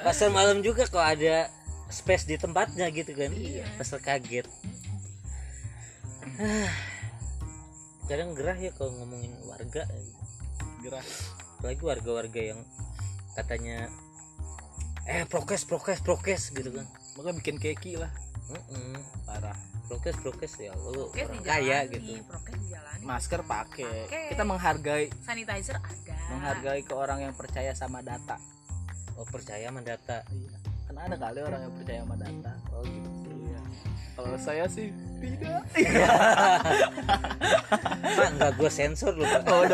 [0.00, 1.52] Pasar malam juga kok ada
[1.92, 3.28] space di tempatnya gitu kan.
[3.36, 3.68] Iya.
[3.76, 4.48] pasal kaget.
[8.08, 9.84] Kadang gerah ya kalau ngomongin warga.
[10.80, 11.04] Gerah
[11.64, 12.60] apalagi warga-warga yang
[13.32, 13.88] katanya
[15.08, 16.84] eh prokes prokes prokes gitu kan.
[17.16, 18.12] Makanya bikin keki lah.
[18.52, 19.00] Mm-mm.
[19.24, 19.56] parah.
[19.88, 22.20] Prokes prokes ya lu prokes orang dijalani kaya gitu.
[22.28, 23.00] prokes dijalani.
[23.08, 23.96] Masker pakai.
[24.28, 25.08] Kita menghargai.
[25.24, 26.16] Sanitizer ada.
[26.36, 28.36] Menghargai ke orang yang percaya sama data.
[29.16, 30.20] Oh percaya sama data.
[30.84, 32.52] Kan ada kali orang yang percaya sama data.
[32.76, 33.08] Oh gitu.
[33.40, 33.43] Iya.
[34.14, 35.62] Kalau saya sih tidak.
[38.16, 39.26] Pak, nggak gue sensor lu.
[39.50, 39.64] Oh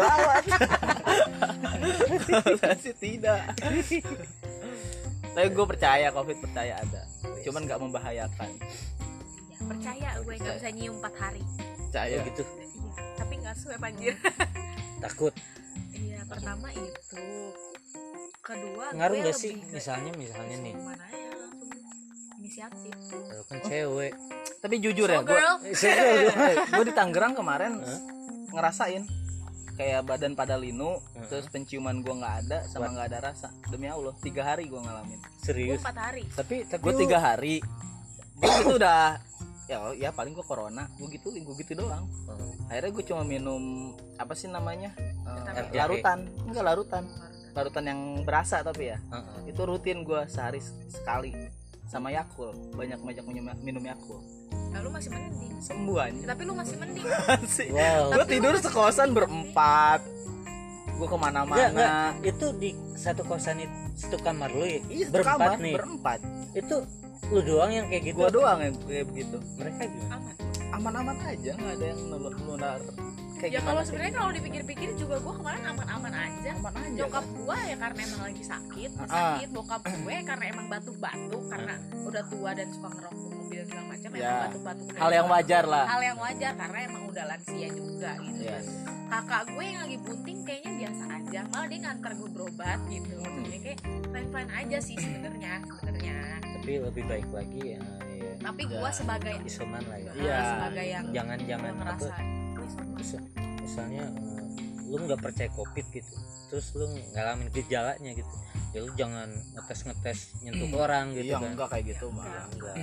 [2.27, 3.41] kalau saya sih tidak.
[5.31, 7.03] Tapi gue percaya covid percaya ada.
[7.45, 8.51] Cuman nggak membahayakan.
[9.49, 11.43] Iya, percaya gue nggak bisa nyium 4 hari.
[11.89, 12.17] Percaya.
[12.17, 12.43] Oh gitu.
[12.45, 12.71] Iya
[13.21, 14.17] tapi nggak swab anjir
[15.05, 15.35] takut.
[15.93, 17.21] Iya pertama itu.
[18.41, 19.61] Kedua ngaruh nggak sih?
[19.69, 20.75] misalnya misalnya nih.
[20.81, 21.69] mana ya langsung
[22.51, 22.95] inisiatif.
[23.15, 24.13] Lu kan cewek.
[24.59, 28.01] Tapi jujur ya gue girl Eh, gue di Tangerang kemarin Hah?
[28.51, 29.07] ngerasain.
[29.79, 30.99] Kayak badan pada linu
[31.31, 33.55] terus penciuman gue nggak ada sama nggak ada rasa.
[33.71, 35.23] Demi allah tiga hari gue ngalamin.
[35.41, 35.81] Serius?
[35.81, 36.27] 4 hari.
[36.35, 37.63] Tapi tapi gue tiga hari.
[38.35, 39.23] Gue gitu udah
[39.71, 40.91] ya ya paling gue corona.
[40.99, 42.05] Gue gitu gue gitu doang.
[42.27, 44.91] Oh, akhirnya gue cuma minum apa sih namanya?
[45.23, 45.71] Vitamin.
[45.71, 46.19] larutan.
[46.51, 47.05] Enggak larutan.
[47.55, 48.99] Larutan yang berasa tapi ya.
[49.47, 50.59] Itu rutin gue sehari
[50.91, 51.60] sekali
[51.91, 52.55] sama Yakul.
[52.79, 54.23] Banyak banyak minum minum Yakul.
[54.71, 55.59] Nah, lu masih mending.
[55.59, 57.07] Sembuh aja tapi lu masih mending.
[57.59, 58.15] Sih wow.
[58.15, 60.01] Gue Tapi tidur sekosan berempat.
[60.95, 62.15] Gue ke mana-mana.
[62.23, 64.81] Itu di satu kosan itu satu kamar lu ya?
[64.87, 65.75] Iya, berempat kamar, nih.
[65.75, 66.19] berempat.
[66.55, 66.77] Itu
[67.35, 68.17] lu doang yang kayak gitu?
[68.23, 69.37] Gue doang yang kayak begitu.
[69.59, 70.15] Mereka gimana?
[70.15, 70.35] Aman.
[70.71, 72.81] Aman-aman aja nggak ada yang nular nular
[73.41, 77.35] kayak ya kalau sebenarnya kalau dipikir-pikir juga gue kemarin aman-aman aja aman aja nyokap kan?
[77.35, 79.09] gue ya karena emang lagi sakit Ah.
[79.09, 84.09] sakit bokap gue karena emang batuk-batuk karena udah tua dan suka ngerokok mobil segala macam
[84.11, 84.21] Ya.
[84.21, 88.43] emang batuk-batuk hal yang wajar lah hal yang wajar karena emang udah lansia juga gitu
[88.43, 88.67] Yes.
[89.09, 93.25] kakak gue yang lagi bunting kayaknya biasa aja malah dia nganter gue berobat gitu Hmm.
[93.27, 96.17] maksudnya kayak fine fine aja sih sebenarnya sebenarnya
[96.53, 98.71] tapi lebih baik lagi ya, ya tapi Ya.
[98.71, 100.39] gue sebagai isoman lah ya Iya.
[100.47, 102.13] sebagai yang jangan jangan mis-
[103.61, 104.45] misalnya eh,
[104.91, 106.15] lu nggak percaya covid gitu
[106.51, 108.35] terus lu ngalamin gejalanya gitu
[108.71, 112.47] ya lu jangan ngetes ngetes nyentuh orang gitu iya kan enggak kayak gitu mah Enggak.
[112.53, 112.75] enggak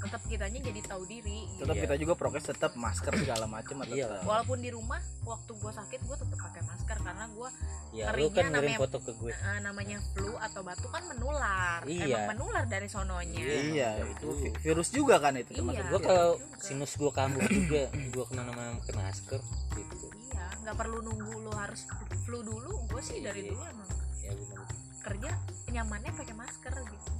[0.00, 1.82] tetap kitanya jadi tahu diri tetap Iya.
[1.82, 6.16] kita juga prokes tetap masker segala macam Iya walaupun di rumah waktu gue sakit gue
[6.18, 7.48] tetap pakai masker karena gue
[7.92, 11.78] ya lu kan ngirim namanya- foto ke gue eh, namanya flu atau batuk kan menular
[11.84, 12.04] Iya.
[12.06, 15.84] emang menular dari sononya iya itu vi- virus juga kan itu termasuk Iya.
[15.86, 16.08] gua virus.
[16.08, 16.56] kalau juga.
[16.58, 19.40] sinus gua kambuh juga gua ke mana-mana pakai masker
[19.74, 21.84] gitu iya nggak perlu nunggu lo harus
[22.22, 23.50] flu dulu gue sih dari Iya.
[23.50, 24.68] dulu emang ya benar
[25.04, 25.30] kerja
[25.68, 27.12] nyamannya pakai masker gitu.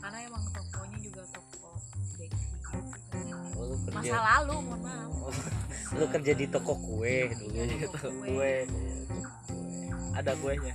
[0.00, 1.76] Karena emang tokonya juga toko
[2.16, 2.68] beki gitu.
[3.60, 5.12] oh, masa lalu mohon maaf.
[5.98, 7.52] Lu kerja di toko kue dulu.
[7.52, 8.54] Iya, Gitu, toko kue.
[10.12, 10.74] Ada kuenya?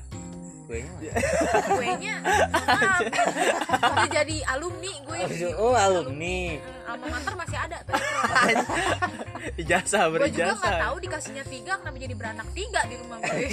[0.68, 1.12] Kuenya
[1.80, 2.16] kuenya?
[2.54, 3.02] Maaf.
[3.98, 5.20] Udah jadi alumni gue.
[5.58, 6.60] Oh alumni.
[6.60, 7.96] Eh, alma mater masih ada tuh
[9.62, 13.48] ijazah gue juga nggak berijazah tahu dikasihnya tiga kenapa jadi beranak tiga di rumah gue?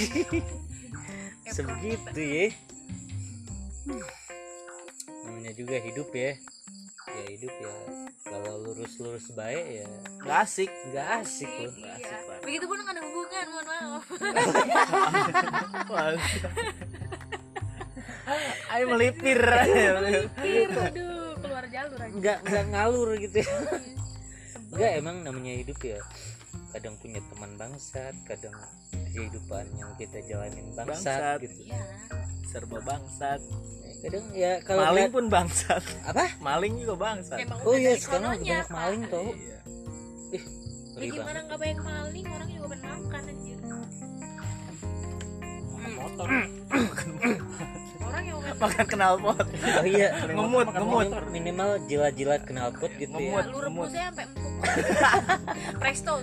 [1.45, 2.47] Sebegitu ya
[5.25, 6.33] namanya juga hidup ya.
[7.05, 7.71] Ya hidup ya.
[8.25, 9.85] Kalau lurus-lurus baik ya
[10.19, 11.93] nggak asik nggak asik loh Iya.
[11.93, 12.41] asik banget.
[12.41, 14.05] begitu pun nggak ada hubungan mohon maaf.
[18.73, 19.37] Ayo melipir.
[19.37, 19.93] Pikir,
[20.73, 22.09] aduh keluar jalur aja.
[22.11, 23.49] Nggak nggak ngalur gitu ya.
[24.73, 26.01] Nggak emang namanya hidup ya
[26.71, 28.55] kadang punya teman bangsat kadang
[29.09, 31.37] kehidupan yang kita jalanin bangsat, Bangsat.
[31.41, 31.59] gitu.
[31.65, 31.81] Iya.
[32.45, 33.39] Serba bangsat.
[34.01, 35.81] Kadang ya kalau maling lihat- pun bangsat.
[36.05, 36.25] Apa?
[36.37, 37.37] Maling juga bangsat.
[37.39, 39.59] Emang oh iya sekarang udah banyak maling tau Iya.
[40.31, 40.43] ih
[40.95, 41.43] ya gimana banget.
[41.45, 43.59] nggak banyak maling orang juga pengen makan anjir
[45.95, 46.27] motor
[48.05, 49.45] orang yang makan knalpot.
[49.81, 50.09] Oh iya.
[50.29, 51.07] Ngemut ngemut.
[51.09, 53.41] Minim- minimal jilat-jilat knalpot gitu ya.
[53.41, 53.45] Ngemut.
[53.51, 54.53] lu rebusnya sampai empuk.
[55.81, 56.13] Presto.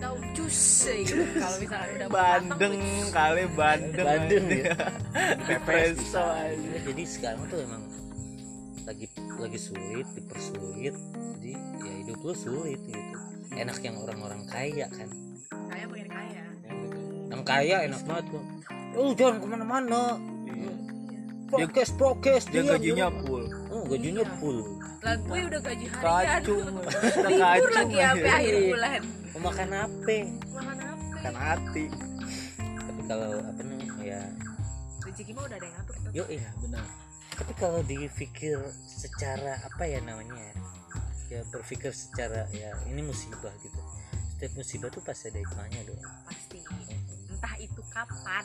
[0.00, 1.22] Tahu jus gitu.
[1.40, 2.76] Kalau misalnya udah bandeng
[3.12, 4.06] kali bandeng.
[4.06, 4.74] Bandeng ya.
[5.64, 6.78] Aja.
[6.84, 7.82] jadi sekarang tuh emang
[8.84, 9.06] lagi
[9.40, 10.94] lagi sulit dipersulit.
[11.40, 13.16] Jadi ya hidup lu sulit gitu.
[13.54, 15.08] Enak yang orang-orang kaya kan.
[15.70, 16.44] Kayak pengen kaya
[17.28, 18.42] yang kaya enak banget tuh
[18.94, 20.02] oh jangan ke mana-mana.
[20.46, 20.70] Iya.
[21.50, 23.44] prokes prokes dia gajinya full.
[23.70, 24.34] Oh gajinya Iya.
[24.38, 24.58] full.
[25.02, 26.40] Lah gue udah gaji harian.
[26.40, 26.84] Kacung libur
[27.42, 28.38] kacung lagi ya sampai aja.
[28.38, 29.00] akhir bulan.
[29.34, 30.18] Mau makan apa?
[30.48, 31.16] Makan apa?
[31.20, 31.84] Kan hati.
[32.78, 34.20] Tapi kalau apa namanya ya.
[35.04, 36.86] Rezeki mah udah ada yang ngatur tuh yuk ya benar.
[37.34, 40.54] Tapi kalau dipikir secara apa ya namanya ya,
[41.28, 43.80] ya berpikir secara ya ini musibah gitu.
[44.32, 45.98] Setiap musibah tuh pasti ada hikmahnya dong.
[46.24, 46.43] Pasti
[47.94, 48.44] kapan?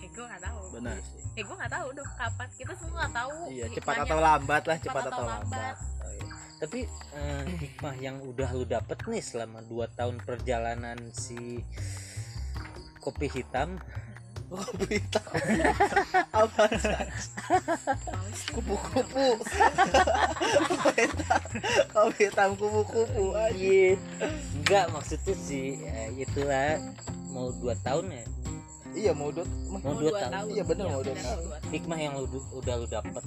[0.00, 0.60] Eh gue nggak tahu.
[0.72, 1.20] Benar sih.
[1.30, 2.48] eh gue nggak tahu dong kapan.
[2.54, 3.36] Kita semua nggak tahu.
[3.50, 5.44] Iya cepat atau lambat lah Cepat cepat atau atau lambat.
[5.50, 5.76] lambat.
[6.00, 6.24] Oh, iya.
[6.60, 6.78] tapi
[7.16, 11.60] eh, hikmah yang udah lu dapet nih selama 2 tahun perjalanan si
[12.98, 13.80] kopi hitam.
[14.50, 15.24] Kopi hitam.
[16.34, 16.64] Apa?
[18.50, 19.26] Kupu-kupu.
[20.66, 21.42] Kopi hitam.
[21.88, 23.24] Kopi hitam kupu-kupu.
[23.32, 23.94] Aja
[24.58, 26.76] enggak maksudnya sih ya, itulah
[27.30, 28.24] mau 2 tahun ya?
[28.90, 30.32] Iya mau dot mau Mau 2 dua tahun.
[30.32, 30.48] tahun.
[30.50, 31.38] Iya, bener, mau dua bener, tahun.
[31.40, 31.70] dua tahun.
[31.70, 33.24] hikmah yang lu udah lu dapet.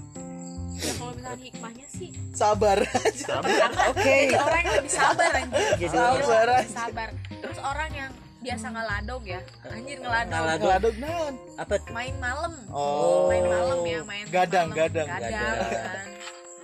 [0.73, 3.33] Ya kalau misalnya hikmahnya sih sabar aja.
[3.39, 5.65] Pertama jadi orang yang lebih sabar anjir.
[5.77, 6.67] Jadi sabar aja.
[6.67, 7.07] sabar.
[7.31, 8.11] Terus orang yang
[8.43, 9.39] biasa ngeladog ya.
[9.65, 10.59] Anjir ngeladog Ngeladog.
[10.59, 12.53] ngeladuk naon apa main malam.
[12.67, 13.31] Oh.
[13.31, 14.79] Main malam ya main gadang malam.
[14.83, 15.07] gadang.
[15.07, 15.57] Gadang, Gadang.
[15.71, 16.07] kan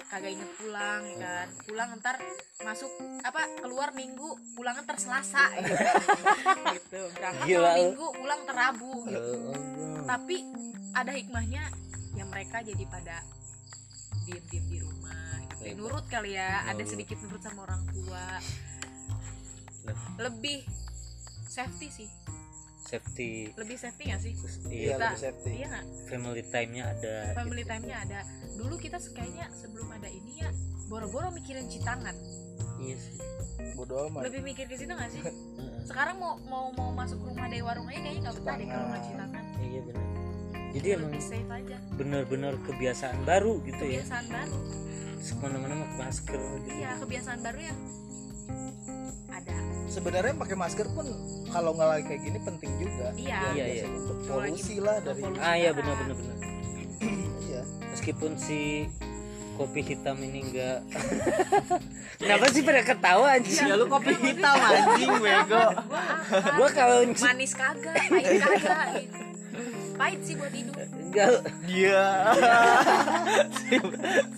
[0.09, 2.15] kagak inget pulang ya kan pulang ntar
[2.59, 2.89] masuk
[3.21, 5.69] apa keluar minggu pulang ntar selasa gitu,
[6.75, 6.99] gitu.
[7.13, 9.33] berangkat Gila, kalau minggu pulang terabu gitu
[10.03, 10.35] tapi
[10.91, 11.63] ada hikmahnya
[12.17, 13.21] yang mereka jadi pada
[14.25, 15.61] diem diem di rumah gitu.
[15.61, 15.73] Iya.
[15.77, 16.89] nurut kali ya ada Nurut.
[16.89, 18.25] sedikit nurut sama orang tua
[19.79, 19.95] Nah.
[20.19, 20.67] lebih
[21.47, 22.09] safety sih
[22.89, 23.31] safety.
[23.53, 24.33] Lebih safety gak sih?
[24.33, 25.51] Iya iya Kita- lebih safety.
[25.53, 25.85] iya nggak?
[26.09, 27.71] Family time-nya ada family gitu.
[27.71, 28.19] time-nya ada.
[28.57, 30.49] Dulu kita kayaknya sebelum ada ini ya
[30.89, 32.15] boro-boro mikirin citangan.
[32.81, 33.15] Iya sih.
[33.77, 34.25] Bodo amat.
[34.25, 35.21] Lebih mikir ke situ gak sih?
[35.27, 35.85] Heeh.
[35.85, 39.03] sekarang mau mau mau masuk rumah dari warung aja kayaknya nggak betah deh kalau nggak
[39.09, 39.43] citangan.
[39.57, 40.05] Iya benar
[40.69, 41.77] jadi emang lebih safe aja.
[41.97, 44.05] benar-benar kebiasaan baru gitu ya.
[44.05, 44.57] Kebiasaan baru.
[45.19, 46.69] Ke mana-mana pakai masker gitu.
[46.77, 47.79] Iya kebiasaan baru yang
[49.89, 51.05] sebenarnya pakai masker pun
[51.49, 53.07] kalau nggak lagi kayak gini penting juga.
[53.17, 53.39] Iya.
[53.57, 53.85] Iya, biasanya iya.
[53.97, 55.41] untuk polusi lah dari polusi.
[55.41, 55.77] ah iya udara.
[55.81, 56.37] benar-benar benar
[57.41, 57.61] iya.
[57.89, 58.61] Meskipun si
[59.59, 60.79] kopi hitam ini enggak
[62.23, 63.67] kenapa sih pada ketawa anjing?
[63.67, 65.65] Ya lu kopi hitam anjing bego.
[66.55, 68.87] Gua kalau manis kagak pahit kagak.
[69.99, 70.79] Pahit sih buat hidup.
[70.79, 71.43] Enggak.
[71.67, 72.05] Iya.
[73.51, 73.75] Si,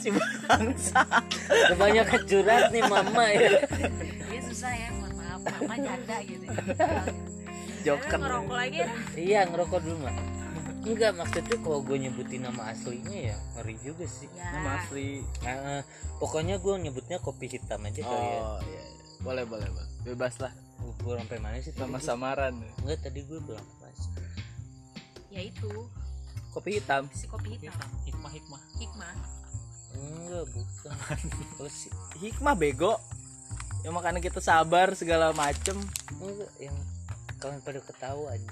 [0.02, 0.08] si
[0.50, 1.06] bangsa
[1.70, 3.62] kebanyakan curhat nih mama ya.
[4.26, 5.01] Dia susah ya
[5.46, 6.46] mama janda gitu.
[7.86, 8.90] Joker Karena ngerokok lagi ya?
[9.18, 10.16] Iya ngerokok dulu mak.
[10.82, 14.30] Enggak maksudnya kalau gue nyebutin nama aslinya ya ngeri juga sih.
[14.34, 14.50] Ya.
[14.50, 15.22] Nama asli.
[15.46, 15.82] Nah, eh,
[16.18, 18.42] pokoknya gue nyebutnya kopi hitam aja kali ya.
[18.42, 18.84] Oh iya iya.
[19.22, 19.90] boleh boleh Bang.
[20.06, 20.54] bebas lah.
[20.82, 22.58] Gue sampai mana sih nama samaran.
[22.82, 24.00] Enggak tadi gue bilang pas
[25.32, 25.72] ya itu.
[26.52, 27.08] Kopi hitam.
[27.14, 27.74] Si kopi hitam.
[28.04, 28.62] Hikmah hikmah.
[28.82, 29.14] Hikmah.
[29.96, 30.98] Enggak bukan.
[31.62, 31.94] Apa sih?
[32.20, 32.98] Hikmah bego
[33.82, 35.78] ya makanya kita sabar segala macem.
[36.62, 36.78] Yang
[37.41, 38.52] kalian pada ketawa aja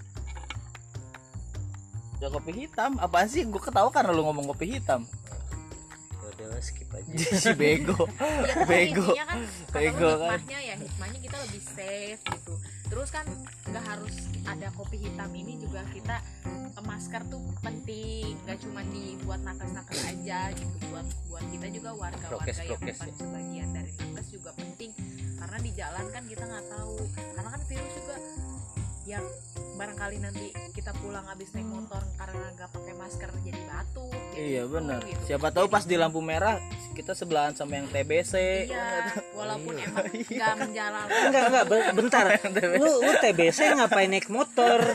[2.19, 2.99] ya kopi hitam.
[2.99, 3.47] Apaan sih?
[3.47, 5.07] Gue ketawa karena lu ngomong kopi hitam.
[6.19, 7.07] Ya udahlah skip aja.
[7.43, 7.95] Si bego.
[8.43, 9.15] Ya Bego.
[9.15, 9.39] kan
[9.71, 10.35] Bego kan.
[10.35, 12.53] hikmahnya ya hikmahnya kita lebih safe gitu
[12.89, 13.25] terus kan
[13.69, 14.15] nggak harus
[14.49, 16.17] ada kopi hitam ini juga kita
[16.49, 18.33] eh, masker tuh penting.
[18.45, 20.75] Nggak cuma dibuat nakes-nakes aja gitu.
[20.89, 23.15] Buat buat kita juga warga-warga Prokes, yang bukan ya.
[23.15, 24.91] sebagian dari nakes juga penting.
[25.37, 26.97] Karena di jalan kan kita nggak tahu.
[27.13, 28.15] Karena kan virus juga
[29.09, 29.25] yang
[29.73, 34.75] barangkali nanti kita pulang habis naik motor karena nggak pakai masker jadi batuk iya flu
[34.75, 34.99] benar.
[35.01, 35.21] gitu.
[35.25, 36.59] siapa tahu pas di lampu merah
[36.91, 38.33] kita sebelahan sama yang TBC
[38.67, 39.87] iya walaupun Iya.
[39.87, 41.19] emang nggak menjalankan.
[41.25, 42.25] Enggak enggak be- bentar.
[42.83, 44.77] Lu lu TBC ngapain naik motor?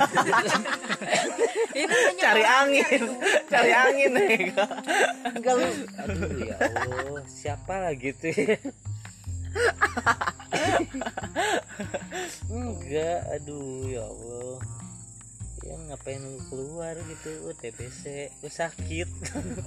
[1.75, 3.03] Namanya cari angin.
[3.49, 4.65] cari cari angin bego
[5.33, 5.69] enggak lu.
[5.99, 8.57] Aduh ya Allah siapa lah gitu ya
[12.51, 14.59] enggak aduh ya Allah.
[15.65, 17.49] Ya ngapain lu keluar gitu?
[17.49, 19.09] Lu TBC lu sakit.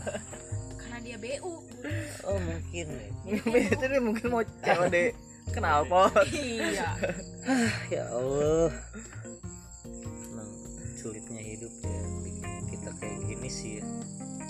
[0.82, 1.54] Karena dia BU
[2.28, 2.88] oh mungkin.
[3.74, 5.10] Itu nih mungkin mau cewek deh
[5.52, 6.96] kenapa iya.
[7.94, 8.72] Ya Allah.
[10.32, 10.52] Emang
[11.00, 12.02] sulitnya hidup ya
[12.68, 13.84] kita kayak gini sih ya.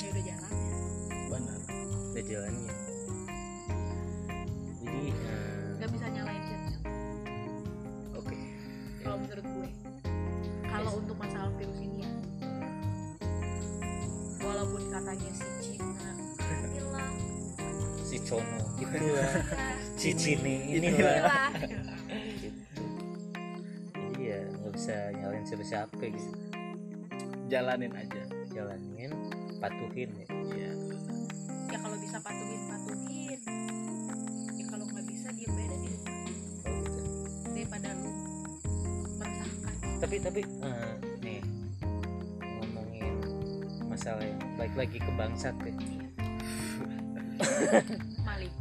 [0.02, 0.78] Ya udah jalan ya.
[1.30, 1.60] Benar.
[2.12, 2.87] Udah jalannya
[9.38, 9.70] menurut gue.
[10.66, 12.12] Kalau untuk masalah virus ini ya.
[14.42, 16.10] Walaupun katanya si Cina
[16.74, 17.16] hilang
[18.02, 19.44] si Cono gitu lah ya,
[19.94, 20.90] si Cini ini.
[20.90, 21.22] Inilah.
[21.22, 22.02] lah hilang
[22.42, 22.62] gitu
[23.98, 26.32] jadi ya nggak bisa nyalain siapa-siapa gitu.
[27.48, 28.24] Jalanin aja.
[28.50, 29.12] Jalanin
[29.62, 30.28] patuhin ya.
[30.50, 30.72] Iya
[31.68, 33.17] ya kalau bisa patuhin patuhin
[39.98, 41.40] tapi tapi eh, nih
[42.42, 43.14] ngomongin
[43.90, 45.74] masalah yang baik lagi ke bangsat ya
[48.28, 48.54] maling.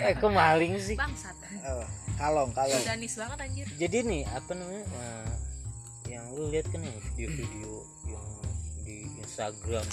[0.00, 0.96] Eh kok maling sih?
[0.96, 1.36] Bangsat.
[1.64, 1.84] Oh,
[2.16, 2.80] kalong kalong.
[2.80, 3.66] Danis banget anjir.
[3.76, 5.32] Jadi nih apa namanya eh,
[6.08, 8.26] yang lu lihat kan yang video-video yang
[8.84, 9.84] di Instagram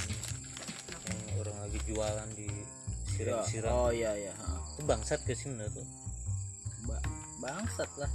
[1.11, 2.47] yang orang lagi jualan di
[3.11, 3.71] siram-siram.
[3.71, 4.33] Oh iya iya.
[4.75, 5.83] Itu bangsat ke sih menurut lu?
[6.87, 7.03] Ba-
[7.43, 8.11] bangsat lah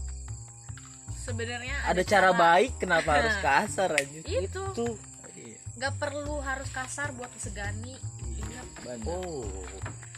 [1.30, 4.62] sebenarnya ada cara baik kenapa harus kasar aja itu.
[4.74, 4.94] Tuh
[5.38, 5.56] iya.
[5.78, 7.94] Nggak perlu harus kasar buat disegani
[8.26, 8.60] iya
[9.06, 9.46] oh.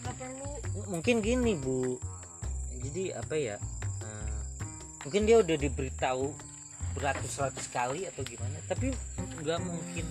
[0.02, 0.50] Nggak perlu.
[0.88, 2.00] Mungkin gini bu.
[2.82, 3.56] Jadi apa ya
[4.02, 4.38] eh,
[5.06, 6.32] mungkin dia udah diberitahu
[6.92, 8.90] beratus-ratus kali atau gimana tapi
[9.44, 10.06] nggak mungkin.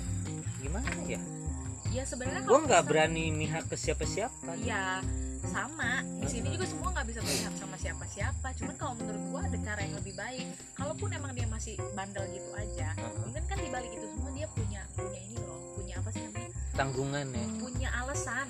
[0.61, 1.19] Gimana ya
[1.91, 4.55] ya sebenarnya gua kalau nggak berani mihak ke siapa-siapa.
[4.57, 5.03] Iya
[5.43, 5.99] sama.
[6.23, 8.47] Di sini juga semua nggak bisa berpihak sama siapa-siapa.
[8.55, 10.47] Cuman kalau menurut gua ada cara yang lebih baik.
[10.73, 15.19] Kalaupun emang dia masih bandel gitu aja mungkin kan dibalik itu semua dia punya punya
[15.19, 16.49] ini loh punya apa sih namanya?
[16.73, 17.45] Tanggungan ya.
[17.59, 18.47] Punya alasan.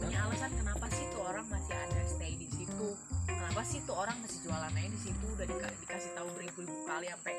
[0.00, 2.88] Punya alasan kenapa sih tuh orang masih ada stay di situ?
[3.28, 5.24] Kenapa sih tuh orang masih jualan aja di situ?
[5.36, 7.34] Udah dika- dikasih tahu beribu-ribu kali sampai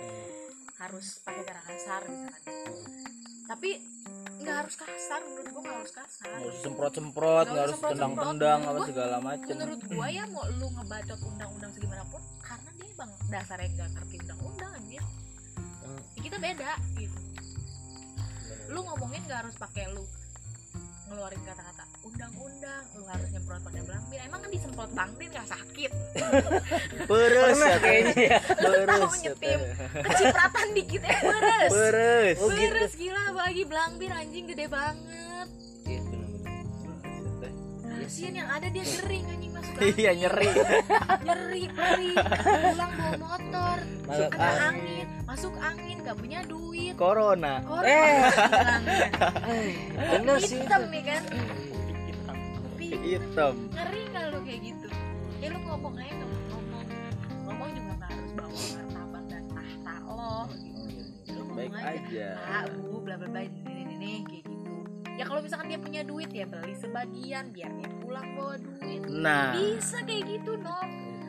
[0.82, 2.42] harus pakai cara kasar misalkan
[3.46, 3.70] tapi
[4.42, 6.26] nggak harus kasar menurut gua nggak harus kasar.
[6.26, 8.18] Nggak harus semprot semprot Nggak nggak harus semprot-semprot.
[8.34, 9.54] tendang-tendang apa segala macem.
[9.54, 14.16] menurut gua ya mau lu ngebacot undang-undang segimana pun karena dia bang dasarnya gak ngerti
[14.26, 15.04] undang-undang anjir
[15.82, 16.02] Hmm.
[16.16, 17.18] Ya, kita beda gitu.
[18.70, 20.04] Lu ngomongin gak harus pakai lu
[21.10, 25.92] ngeluarin kata-kata undang-undang lu harus nyemprot pakai belambir emang kan disemprot belambir gak sakit?
[27.10, 28.40] Pernah ya kayaknya ya.
[28.64, 29.60] Peres nyetim.
[30.02, 32.38] kecipratan dikit eh beres peres.
[32.42, 32.74] Oh, gitu.
[32.74, 35.48] beres gila bagi belambir anjing gede banget.
[35.86, 36.64] Iya, bener-bener.
[38.02, 40.50] kasian yang ada dia gering anjing masuk iya nyeri.
[41.24, 43.78] Nyeri perih pulang bawa motor
[44.12, 45.08] ada ah, angin.
[45.24, 46.92] masuk angin gak punya duit.
[47.00, 47.64] Corona.
[47.64, 48.84] Korban
[49.48, 49.72] Eh.
[49.96, 51.24] bener sih hitam ya kan.
[51.24, 51.71] Tapi
[53.02, 53.54] hitam.
[53.74, 54.88] Ngeri gak lu kayak gitu?
[55.42, 56.86] Ya lu ngomong aja ngomong ngomong.
[57.50, 60.82] Ngomong juga gak harus bawa martabat dan tahta lo gitu.
[61.34, 61.90] Lu ngomong baik aja.
[61.98, 62.28] aja.
[62.46, 64.74] Ah bu bla bla bla ini ini ini kayak gitu.
[65.18, 69.02] Ya kalau misalkan dia punya duit ya beli sebagian biar dia pulang bawa duit.
[69.10, 69.58] Nah.
[69.58, 70.78] Bisa kayak gitu no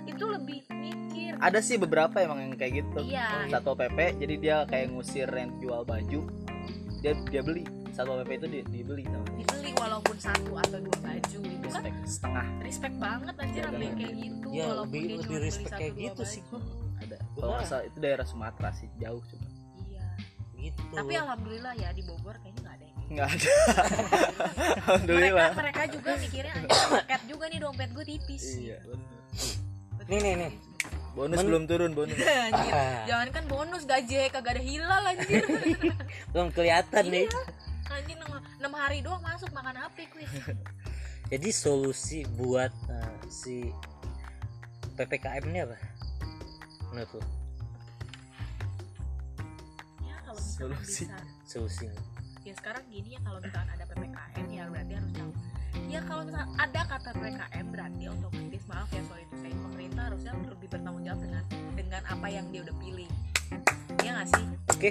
[0.02, 1.38] itu lebih mikir.
[1.40, 3.00] Ada sih beberapa emang yang kayak gitu.
[3.08, 3.48] Iya.
[3.48, 6.20] Satpol pp jadi dia kayak ngusir yang jual baju.
[7.02, 9.36] Dia dia beli satpol pp itu dia dibeli sama dia.
[9.44, 11.82] dibeli walaupun satu atau dua baju itu kan.
[11.84, 11.96] Respect.
[12.08, 12.46] Setengah.
[12.64, 15.94] Respect banget anjir ambil yang kayak gitu ya walaupun lebih dia lebih respect satu, kayak
[16.00, 16.60] gitu sih gua.
[17.02, 17.16] Ada.
[17.36, 19.46] Kalau salah itu daerah Sumatera sih jauh cuma.
[19.84, 20.06] Iya.
[20.56, 20.80] Gitu.
[20.96, 23.36] Tapi alhamdulillah ya di Bogor kayaknya nggak ada yang nggak ada.
[23.36, 23.50] Gitu.
[24.80, 25.48] alhamdulillah.
[25.52, 28.44] mereka mereka juga mikirnya anjir paket juga nih dompet gue tipis.
[28.56, 29.20] Iya bener.
[30.08, 30.52] nih nih nih.
[31.12, 32.16] Bonus Men- belum turun bonus.
[32.48, 32.72] Anjir.
[32.72, 35.44] Ah, jangan kan bonus gaji kagak ada hilal anjir.
[36.32, 37.28] Belum kelihatan nih
[37.92, 38.02] Iya.
[38.08, 38.16] anjir
[38.62, 40.32] enam hari doang masuk makan apa kuis
[41.32, 43.68] jadi solusi buat eh, si
[44.92, 45.76] ppkm ini apa?
[46.92, 47.20] Menurut lu?
[50.04, 51.08] Ya kalau Solusi.
[51.08, 51.16] bisa.
[51.48, 52.02] Solusinya
[52.42, 55.30] ya sekarang gini ya kalau misalkan ada ppkm ya berarti harus tahu.
[55.88, 60.32] Ya kalau misalkan ada kata ppkm berarti otomatis maaf ya soal itu saya pemerintah harusnya
[60.50, 61.42] lebih bertanggung jawab dengan
[61.78, 63.10] dengan apa yang dia udah pilih.
[64.02, 64.44] Ya nggak sih?
[64.74, 64.90] Oke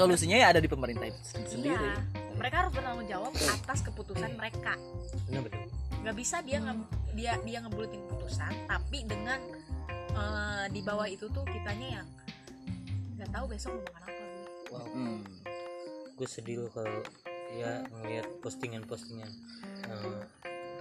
[0.00, 1.76] solusinya ya ada di pemerintah itu sendiri.
[1.76, 2.00] Iya.
[2.40, 4.80] Mereka harus bertanggung jawab atas keputusan mereka.
[5.28, 6.74] Benar benar nggak bisa dia nge
[7.12, 9.40] dia dia ngebulutin putusan tapi dengan
[10.16, 12.06] eh, di bawah itu tuh kitanya yang
[13.20, 14.24] nggak tahu besok mau makan apa.
[14.24, 14.72] Gue.
[14.72, 14.86] wow.
[14.96, 15.20] Hmm.
[16.16, 17.00] gue sedih loh kalau
[17.52, 19.30] ya ngeliat postingan-postingan
[19.88, 20.20] eh,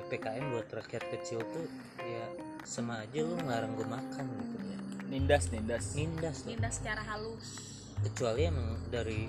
[0.07, 1.67] ppkm buat rakyat kecil tuh
[1.99, 2.25] ya
[2.63, 4.55] sama aja lu ngarang gue makan gitu.
[4.71, 4.79] Ya
[5.11, 5.85] nindas nindas.
[5.99, 9.27] Nindas loh nindas secara halus kecuali emang dari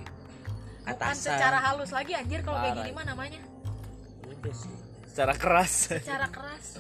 [0.87, 1.37] bukan atasan.
[1.37, 3.41] secara halus lagi anjir kalau kayak gini mah namanya.
[4.27, 4.75] Udah sih.
[5.11, 5.73] Secara keras.
[5.91, 6.79] Secara keras.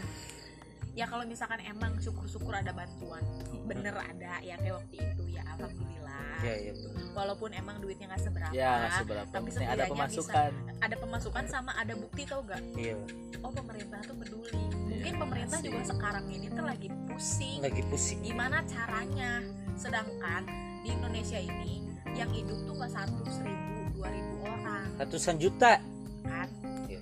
[0.94, 3.22] Ya kalau misalkan emang syukur-syukur ada bantuan
[3.62, 6.42] bener ada ya kayak waktu itu ya alhamdulillah.
[6.42, 6.72] Ya ya
[7.14, 9.30] walaupun emang duitnya nggak seberapa ya seberapa.
[9.30, 10.50] tapi ada pemasukan.
[10.82, 12.98] ada pemasukan sama ada bukti tau gak iya.
[13.46, 14.58] Oh pemerintah tuh peduli.
[14.90, 15.70] Mungkin pemerintah Iya, sih.
[15.70, 17.58] juga sekarang ini tuh lagi pusing.
[17.62, 18.18] Lagi pusing.
[18.26, 19.32] Gimana caranya?
[19.78, 20.42] Sedangkan
[20.80, 21.84] di Indonesia ini
[22.16, 25.78] yang hidup tuh nggak satu seribu dua ribu orang ratusan juta
[26.24, 26.48] kan
[26.88, 27.00] Iya.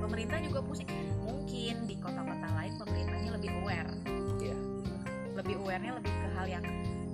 [0.00, 0.88] pemerintah juga pusing
[1.20, 3.90] mungkin di kota-kota lain pemerintahnya lebih aware
[4.38, 4.56] Iya.
[5.34, 6.64] lebih awarenya lebih ke hal yang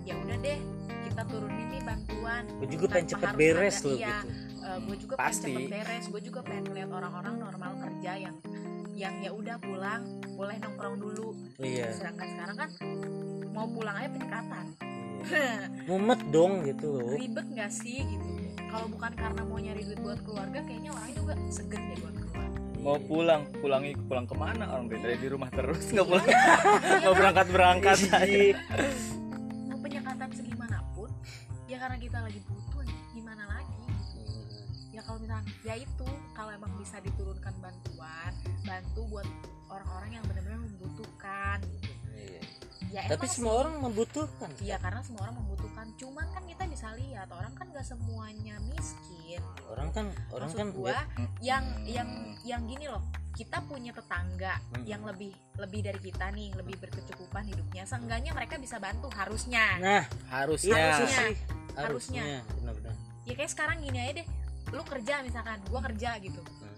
[0.03, 0.59] ya udah deh
[1.03, 4.09] kita turunin nih bantuan gue juga pengen cepet beres loh iya.
[4.23, 4.29] gitu
[4.89, 5.45] gue juga Pasti.
[5.51, 8.37] pengen cepet beres gue juga pengen lihat orang-orang normal kerja yang
[8.93, 10.03] yang ya udah pulang
[10.37, 12.71] boleh nongkrong dulu iya sedangkan sekarang kan
[13.53, 14.65] mau pulang aja penyekatan.
[15.89, 17.15] mumet dong gitu loh.
[17.17, 18.29] Ribet nggak sih gitu?
[18.73, 22.49] Kalau bukan karena mau nyari duit buat keluarga kayaknya orang juga segen deh buat keluar.
[22.83, 26.27] Mau pulang pulangi pulang ke mana orang dari di rumah terus nggak pulang.
[27.05, 27.99] Nggak berangkat berangkat.
[28.25, 28.59] Iya.
[29.69, 31.09] mau penyekatan segimanapun
[31.69, 33.81] ya karena kita lagi butuh gimana lagi?
[34.93, 38.33] Ya kalau misalnya ya itu kalau emang bisa diturunkan bantuan
[38.65, 39.29] bantu buat
[39.69, 41.59] orang-orang yang benar-benar membutuhkan.
[41.61, 41.82] Iya.
[42.93, 43.59] Ya tapi emang semua sih.
[43.59, 47.83] orang membutuhkan Iya karena semua orang membutuhkan cuman kan kita bisa lihat orang kan gak
[47.83, 51.09] semuanya miskin orang kan orang maksud kan gua ya-
[51.41, 52.09] yang yang
[52.43, 53.01] yang gini loh
[53.33, 54.85] kita punya tetangga Hmm.
[54.85, 60.03] yang lebih lebih dari kita nih lebih berkecukupan hidupnya seenggaknya mereka bisa bantu harusnya nah
[60.31, 61.09] harusnya iya Harusnya.
[61.09, 61.35] sih
[61.73, 62.23] Harusnya.
[62.23, 62.25] harusnya
[62.55, 64.27] benar-benar ya kayak sekarang gini aja deh
[64.69, 66.77] lu kerja misalkan gua kerja gitu Hmm.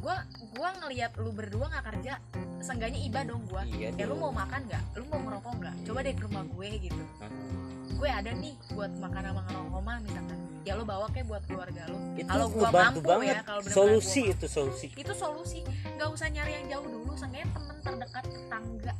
[0.00, 0.16] gua
[0.52, 2.14] gua ngelihat lu berdua nggak kerja
[2.62, 3.66] seenggaknya iba dong gua.
[3.66, 4.82] Iya ya lu mau makan nggak?
[4.96, 5.74] Lu mau ngerokok nggak?
[5.84, 7.02] Coba deh ke rumah gue gitu.
[7.20, 7.60] Hmm.
[7.92, 10.38] gue ada nih buat makan sama ngerokok mah misalkan.
[10.62, 13.34] Ya lo bawa kayak buat keluarga lo kalau gua ngebantu mampu banget.
[13.34, 14.86] ya kalau solusi gua itu solusi.
[14.94, 15.60] Itu solusi.
[15.98, 17.12] Nggak usah nyari yang jauh dulu.
[17.18, 18.94] Seenggaknya temen terdekat tetangga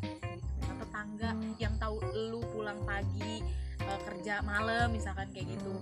[0.62, 3.42] Nah, tetangga yang tahu lu pulang pagi
[3.82, 5.74] eh, kerja malam misalkan kayak gitu.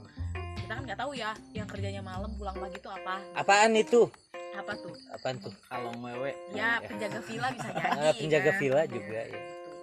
[0.64, 3.20] Kita kan nggak tahu ya yang kerjanya malam pulang pagi itu apa.
[3.36, 4.08] Apaan itu
[4.53, 4.94] apa tuh?
[5.11, 5.55] Apaan tuh?
[5.64, 8.59] Kalau mewe ya penjaga villa bisa jadi Ah, penjaga kan?
[8.59, 9.40] villa juga ya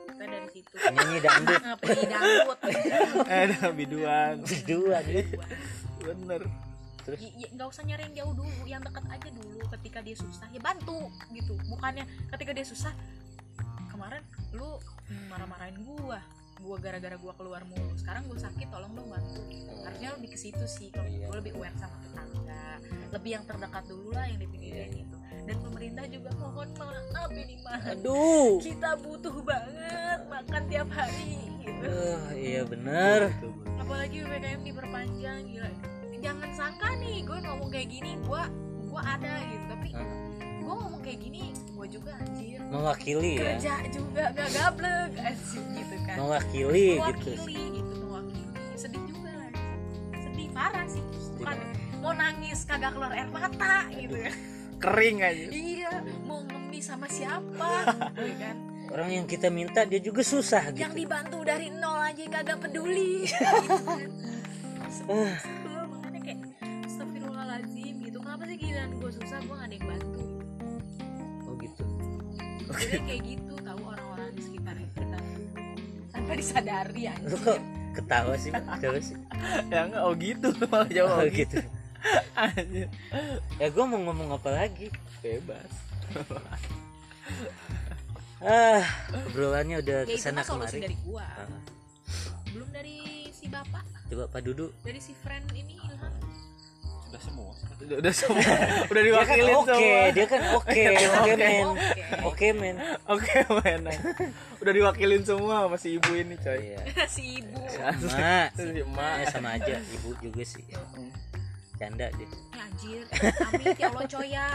[0.07, 0.73] kita dari situ.
[0.75, 1.61] Penyanyi dangdut.
[1.61, 2.59] Eh, penyanyi dangdut.
[3.61, 4.33] Eh biduan.
[4.65, 4.97] Dua
[5.99, 6.41] bener.
[6.99, 7.19] Terus?
[7.21, 10.47] Y- y- nggak usah nyari yang jauh dulu yang dekat aja dulu ketika dia susah
[10.49, 10.99] ya bantu
[11.31, 11.53] gitu.
[11.67, 12.03] Bukannya
[12.33, 12.91] ketika dia susah
[13.87, 14.75] kemarin lu
[15.27, 16.19] marah-marahin gua
[16.59, 17.93] gua gara-gara gua keluar mulu.
[17.95, 19.41] Sekarang gua sakit tolong dong bantu.
[19.81, 21.25] Harusnya lebih ke situ sih kalau Iya.
[21.25, 22.65] gua lebih aware sama tetangga.
[23.11, 24.97] Lebih yang terdekat dulu lah yang dipikirin Iya.
[24.97, 25.15] gitu.
[25.47, 28.59] Dan pemerintah juga mohon maaf ini mah aduh.
[28.59, 31.87] Kita butuh banget makan tiap hari gitu.
[31.87, 33.31] Eh, iya bener.
[33.77, 35.71] Apalagi ppkm diperpanjang gila.
[36.17, 38.41] Jangan sangka nih gue ngomong kayak gini gue
[38.83, 39.65] gue ada gitu.
[39.67, 40.07] Tapi Hah?
[40.57, 42.59] gue ngomong kayak gini gue juga anjir.
[42.67, 43.55] Mewakili ya?
[43.55, 47.29] Kerja juga gak gablek anjir gitu kan mewakili gitu.
[47.37, 48.43] Mewakili gitu mewakili.
[48.73, 49.49] Sedih juga lah.
[50.17, 51.03] Sedih parah sih.
[51.37, 51.57] Bukan
[52.01, 54.33] mau nangis kagak keluar air mata gitu ya.
[54.77, 55.45] kering aja.
[55.49, 55.93] Iya
[56.25, 57.69] mau ngemis sama siapa
[58.17, 58.55] gitu kan.
[58.87, 61.05] Orang yang kita minta dia juga susah yang gitu.
[61.05, 64.09] dibantu dari nol aja kagak peduli gitu kan.
[65.07, 65.37] Ah.
[65.85, 66.39] Makanya kayak
[66.85, 68.17] astagfirullahaladzim gitu.
[68.21, 69.37] Kenapa sih giliran gue susah?
[69.45, 70.23] Gue gak ada yang bantu.
[71.45, 71.83] Oh gitu.
[72.67, 73.56] Jadi kayak gitu
[76.27, 77.55] tanpa disadari ya lu kok
[77.95, 78.51] ketawa sih
[78.99, 79.15] sih?
[79.71, 81.23] Ya enggak oh gitu malah jawab.
[81.23, 81.55] Oh gitu.
[81.63, 81.71] Gitu
[82.35, 82.87] Anjir.
[83.57, 84.91] ya gue mau ngomong apa lagi?
[85.23, 85.71] Bebas.
[88.43, 88.83] Ah
[89.23, 90.83] obrolannya udah ya ke sana kemari.
[90.83, 91.23] dari gua.
[91.23, 91.47] Ah,
[92.51, 93.87] belum dari si bapak.
[94.11, 94.67] Coba pak Dudu.
[94.83, 95.79] Dari si friend ini
[97.83, 98.41] udah, udah semua.
[98.89, 100.01] Udah dia kan diwakilin oke semua.
[100.13, 101.65] dia kan oke oke men.
[101.67, 102.01] Oke.
[102.25, 102.75] Oke men.
[103.05, 103.81] Oke men.
[104.57, 106.57] Udah diwakilin semua sama si ibu ini coy.
[106.73, 106.79] Iya.
[107.13, 107.57] Si ibu.
[108.17, 109.15] Mak si emak.
[109.29, 110.65] sama aja ibu juga sih
[111.77, 113.03] canda deh ya anjir.
[113.53, 114.49] Amit ya Allah coy ya.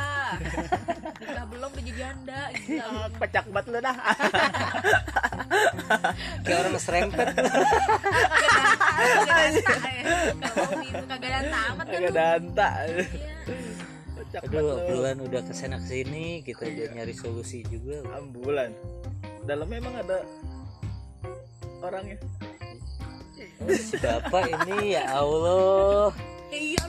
[1.19, 3.11] Nikah belum jadi janda gila.
[3.19, 3.97] Pecak banget lu dah.
[6.43, 7.27] Kayak orang serempet.
[8.93, 9.75] Kagak danta
[11.07, 12.15] kagak danta amat kan agak lu.
[12.15, 13.07] danta Iya.
[14.13, 18.03] pecak aduh obrolan udah ke sana ke sini kita udah nyari solusi juga.
[18.19, 18.71] Ambulan.
[19.47, 20.19] Dalamnya emang ada
[21.83, 22.19] orangnya.
[23.63, 26.15] Oh, si bapak ini ya Allah.
[26.53, 26.82] Ya iya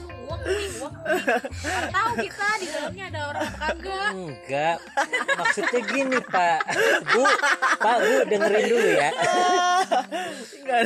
[1.94, 4.12] tahu kita di dalamnya ada orang apa kagak.
[4.14, 4.76] Enggak.
[5.40, 6.60] Maksudnya gini pak.
[7.12, 7.22] Bu
[7.80, 9.10] pak bu dengerin dulu ya.
[10.60, 10.80] Enggak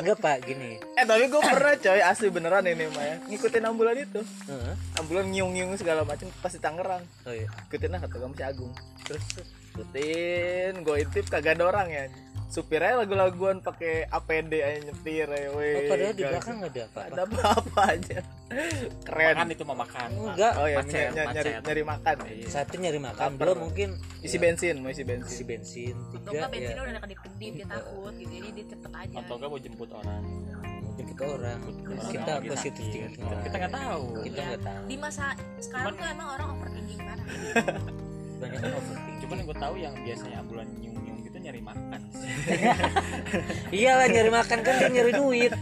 [0.00, 0.70] enggak pak gini.
[0.96, 4.20] Eh tapi gue pernah coy asli beneran ini Maya ngikutin ambulan itu.
[4.48, 4.74] Heeh.
[5.00, 7.02] ambulan nyiung-nyiung segala macam pasti Tangerang.
[7.28, 7.48] Oh iya.
[7.68, 8.72] Ikutin lah kata kamu si Agung.
[9.04, 12.06] Terus terus ikutin gue intip kagak ada orang ya
[12.54, 17.10] supirnya lagu-laguan pakai APD aja nyetir ya weh oh padahal di belakang nggak ada apa-apa.
[17.10, 18.18] Ada apa-apa aja.
[19.02, 19.34] Keren.
[19.34, 20.08] Makan itu mau makan.
[20.14, 20.52] Enggak.
[20.54, 21.62] Oh ya Macet, ny- ny- nyari macet.
[21.66, 22.16] nyari makan.
[22.46, 23.88] Satu nyari makan dua mungkin.
[24.22, 26.86] Isi ya, bensin mau isi isi bensin bensin Untuk tiga nggak bensinnya ya.
[26.86, 29.14] udah kedip-kedip dia takut gitu Jadi dia cepet aja.
[29.18, 30.22] Atau enggak mau jemput orang.
[30.84, 31.58] Mungkin kita orang.
[31.58, 32.06] Orang.
[32.06, 33.10] kita positif thinking
[33.42, 34.04] kita nggak tahu.
[34.22, 34.46] Kita Iya.
[34.46, 34.84] nggak tahu.
[34.86, 35.24] Di masa
[35.58, 37.26] sekarang tuh emang orang overthinking parah
[38.36, 39.16] banyak overthinking.
[39.20, 40.98] Cuman yang gue tahu yang biasanya ambulan gitu
[41.44, 42.00] nyari makan.
[43.76, 45.52] Iyalah nyari makan kan dia nyari duit.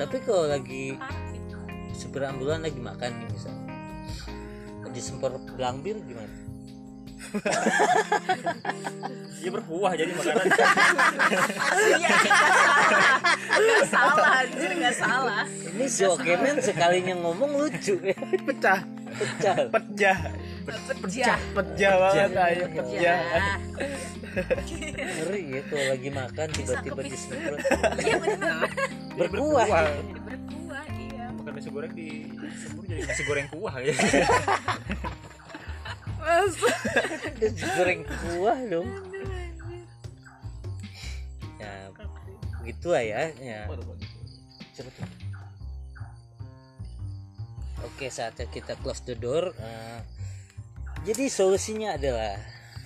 [0.00, 0.96] Tapi kalau lagi
[1.92, 3.54] supir ambulan lagi makan nih misal
[4.94, 6.30] disempur belang bir gimana?
[9.42, 10.46] Dia berkuah jadi makanan.
[11.98, 12.14] Iya.
[13.58, 15.42] Gak salah anjir gak salah.
[15.74, 18.14] ini si Okemen sekalinya ngomong lucu ya.
[18.46, 18.86] Pecah.
[19.18, 19.66] Pecah.
[19.66, 20.18] Pecah
[20.64, 21.38] Pecah.
[21.52, 21.94] pecah.
[22.00, 23.20] Banget ayo pecah.
[24.34, 27.58] ngeri ya kalau lagi makan tiba-tiba disemprot
[28.02, 28.16] Iya
[29.14, 29.66] berkuah.
[30.98, 31.24] iya.
[31.38, 32.26] Makan nasi goreng di
[32.58, 33.94] sembur jadi nasi goreng kuah ya.
[37.38, 38.88] Nasi goreng kuah dong.
[41.60, 41.72] Ya
[42.64, 43.68] gitu lah ya ya.
[43.70, 43.94] Tuh.
[47.84, 49.52] Oke, saatnya kita close the door.
[49.54, 49.98] Eh,
[51.04, 52.40] jadi solusinya adalah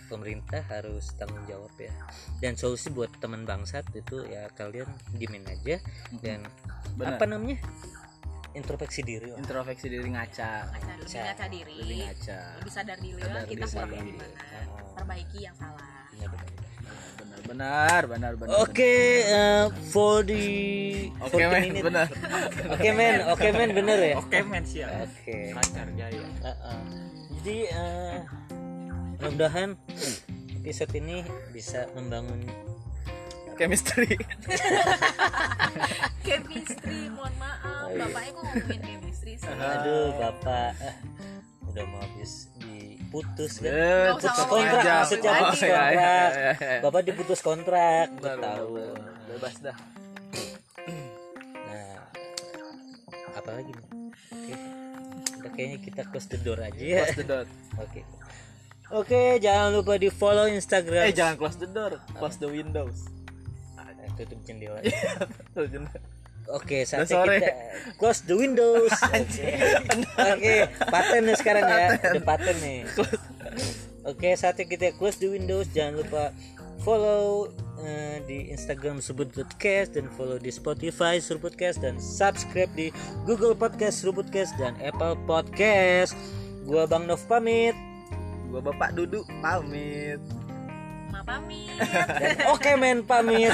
[0.08, 1.92] pemerintah harus tanggung jawab ya.
[2.40, 5.78] Dan solusi buat teman bangsat itu ya kalian diemin aja
[6.18, 6.42] dan
[6.96, 7.14] Benar.
[7.14, 7.58] apa namanya?
[8.56, 9.28] Introspeksi diri.
[9.30, 9.38] lah.
[9.38, 11.74] introspeksi diri ngaca Ngaca, lebih ngaca diri.
[11.78, 14.34] lebih ngaca Lebih sadar diri Sadar kita kurangnya di mana.
[14.66, 14.92] Oh.
[14.98, 15.88] Perbaiki yang salah.
[16.10, 16.48] Benar, benar,
[17.14, 17.38] benar.
[17.38, 20.42] benar benar benar benar Oke, eh, for the
[21.22, 22.06] oke 40 men benar
[22.74, 24.14] Oke men, oke men bener ya.
[24.18, 24.90] Oke men siap.
[25.06, 25.54] Oke.
[25.54, 26.24] Lancar jaya.
[26.42, 26.80] Uh-uh.
[27.38, 28.18] Jadi eh,
[29.14, 29.78] mudah-mudahan
[30.58, 32.42] episode ini bisa membangun
[33.54, 34.14] chemistry.
[36.20, 37.88] Chemistry, mohon maaf.
[37.88, 39.48] Bapaknya kok ngomongin chemistry sih?
[39.48, 40.70] aduh bapak.
[40.78, 40.96] Eh,
[41.64, 44.78] udah mau habis diputus kan Eh, putus kontrak.
[44.78, 44.94] aja.
[45.00, 46.78] maksudnya Oh, putus iya, iya, kontrak iya, iya.
[46.80, 48.72] bapak diputus kontrak gue tahu.
[49.28, 49.76] bebas dah.
[51.64, 51.98] Nah
[53.32, 53.87] apa lagi nih
[55.58, 57.44] kayaknya kita close the door aja ya close the door
[57.82, 58.00] oke
[58.94, 63.10] oke jangan lupa di follow instagram eh jangan close the door close the windows
[63.98, 64.78] Eh, tutup jendela
[65.52, 66.00] Tuh, jendela.
[66.48, 67.36] Oke, saatnya sore.
[67.44, 67.52] kita
[68.00, 68.88] close the windows.
[69.12, 69.48] Oke,
[70.16, 70.54] Oke,
[70.88, 71.88] paten nih sekarang ya.
[72.00, 72.88] Ada paten nih.
[74.08, 75.68] Oke, saatnya kita close the windows.
[75.76, 76.32] Jangan lupa
[76.80, 77.52] follow
[77.84, 82.88] eh, di Instagram Subut Podcast dan follow di Spotify Subut Podcast dan subscribe di
[83.26, 86.16] Google Podcast Subut Podcast dan Apple Podcast.
[86.68, 87.76] Gua Bang Nov pamit
[88.48, 90.20] gua bapak duduk pamit
[91.08, 91.72] Ma pamit.
[92.20, 93.48] dan Oke Men pamit.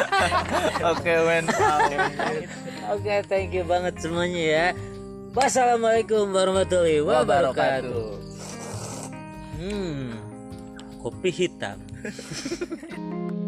[0.96, 2.48] oke men pamit
[2.88, 4.66] Oke, thank you banget semuanya ya.
[5.36, 7.84] Wassalamualaikum warahmatullahi wabarakatuh.
[7.84, 8.18] wabarakatuh
[9.60, 10.16] Hmm,
[11.04, 11.78] kopi hitam.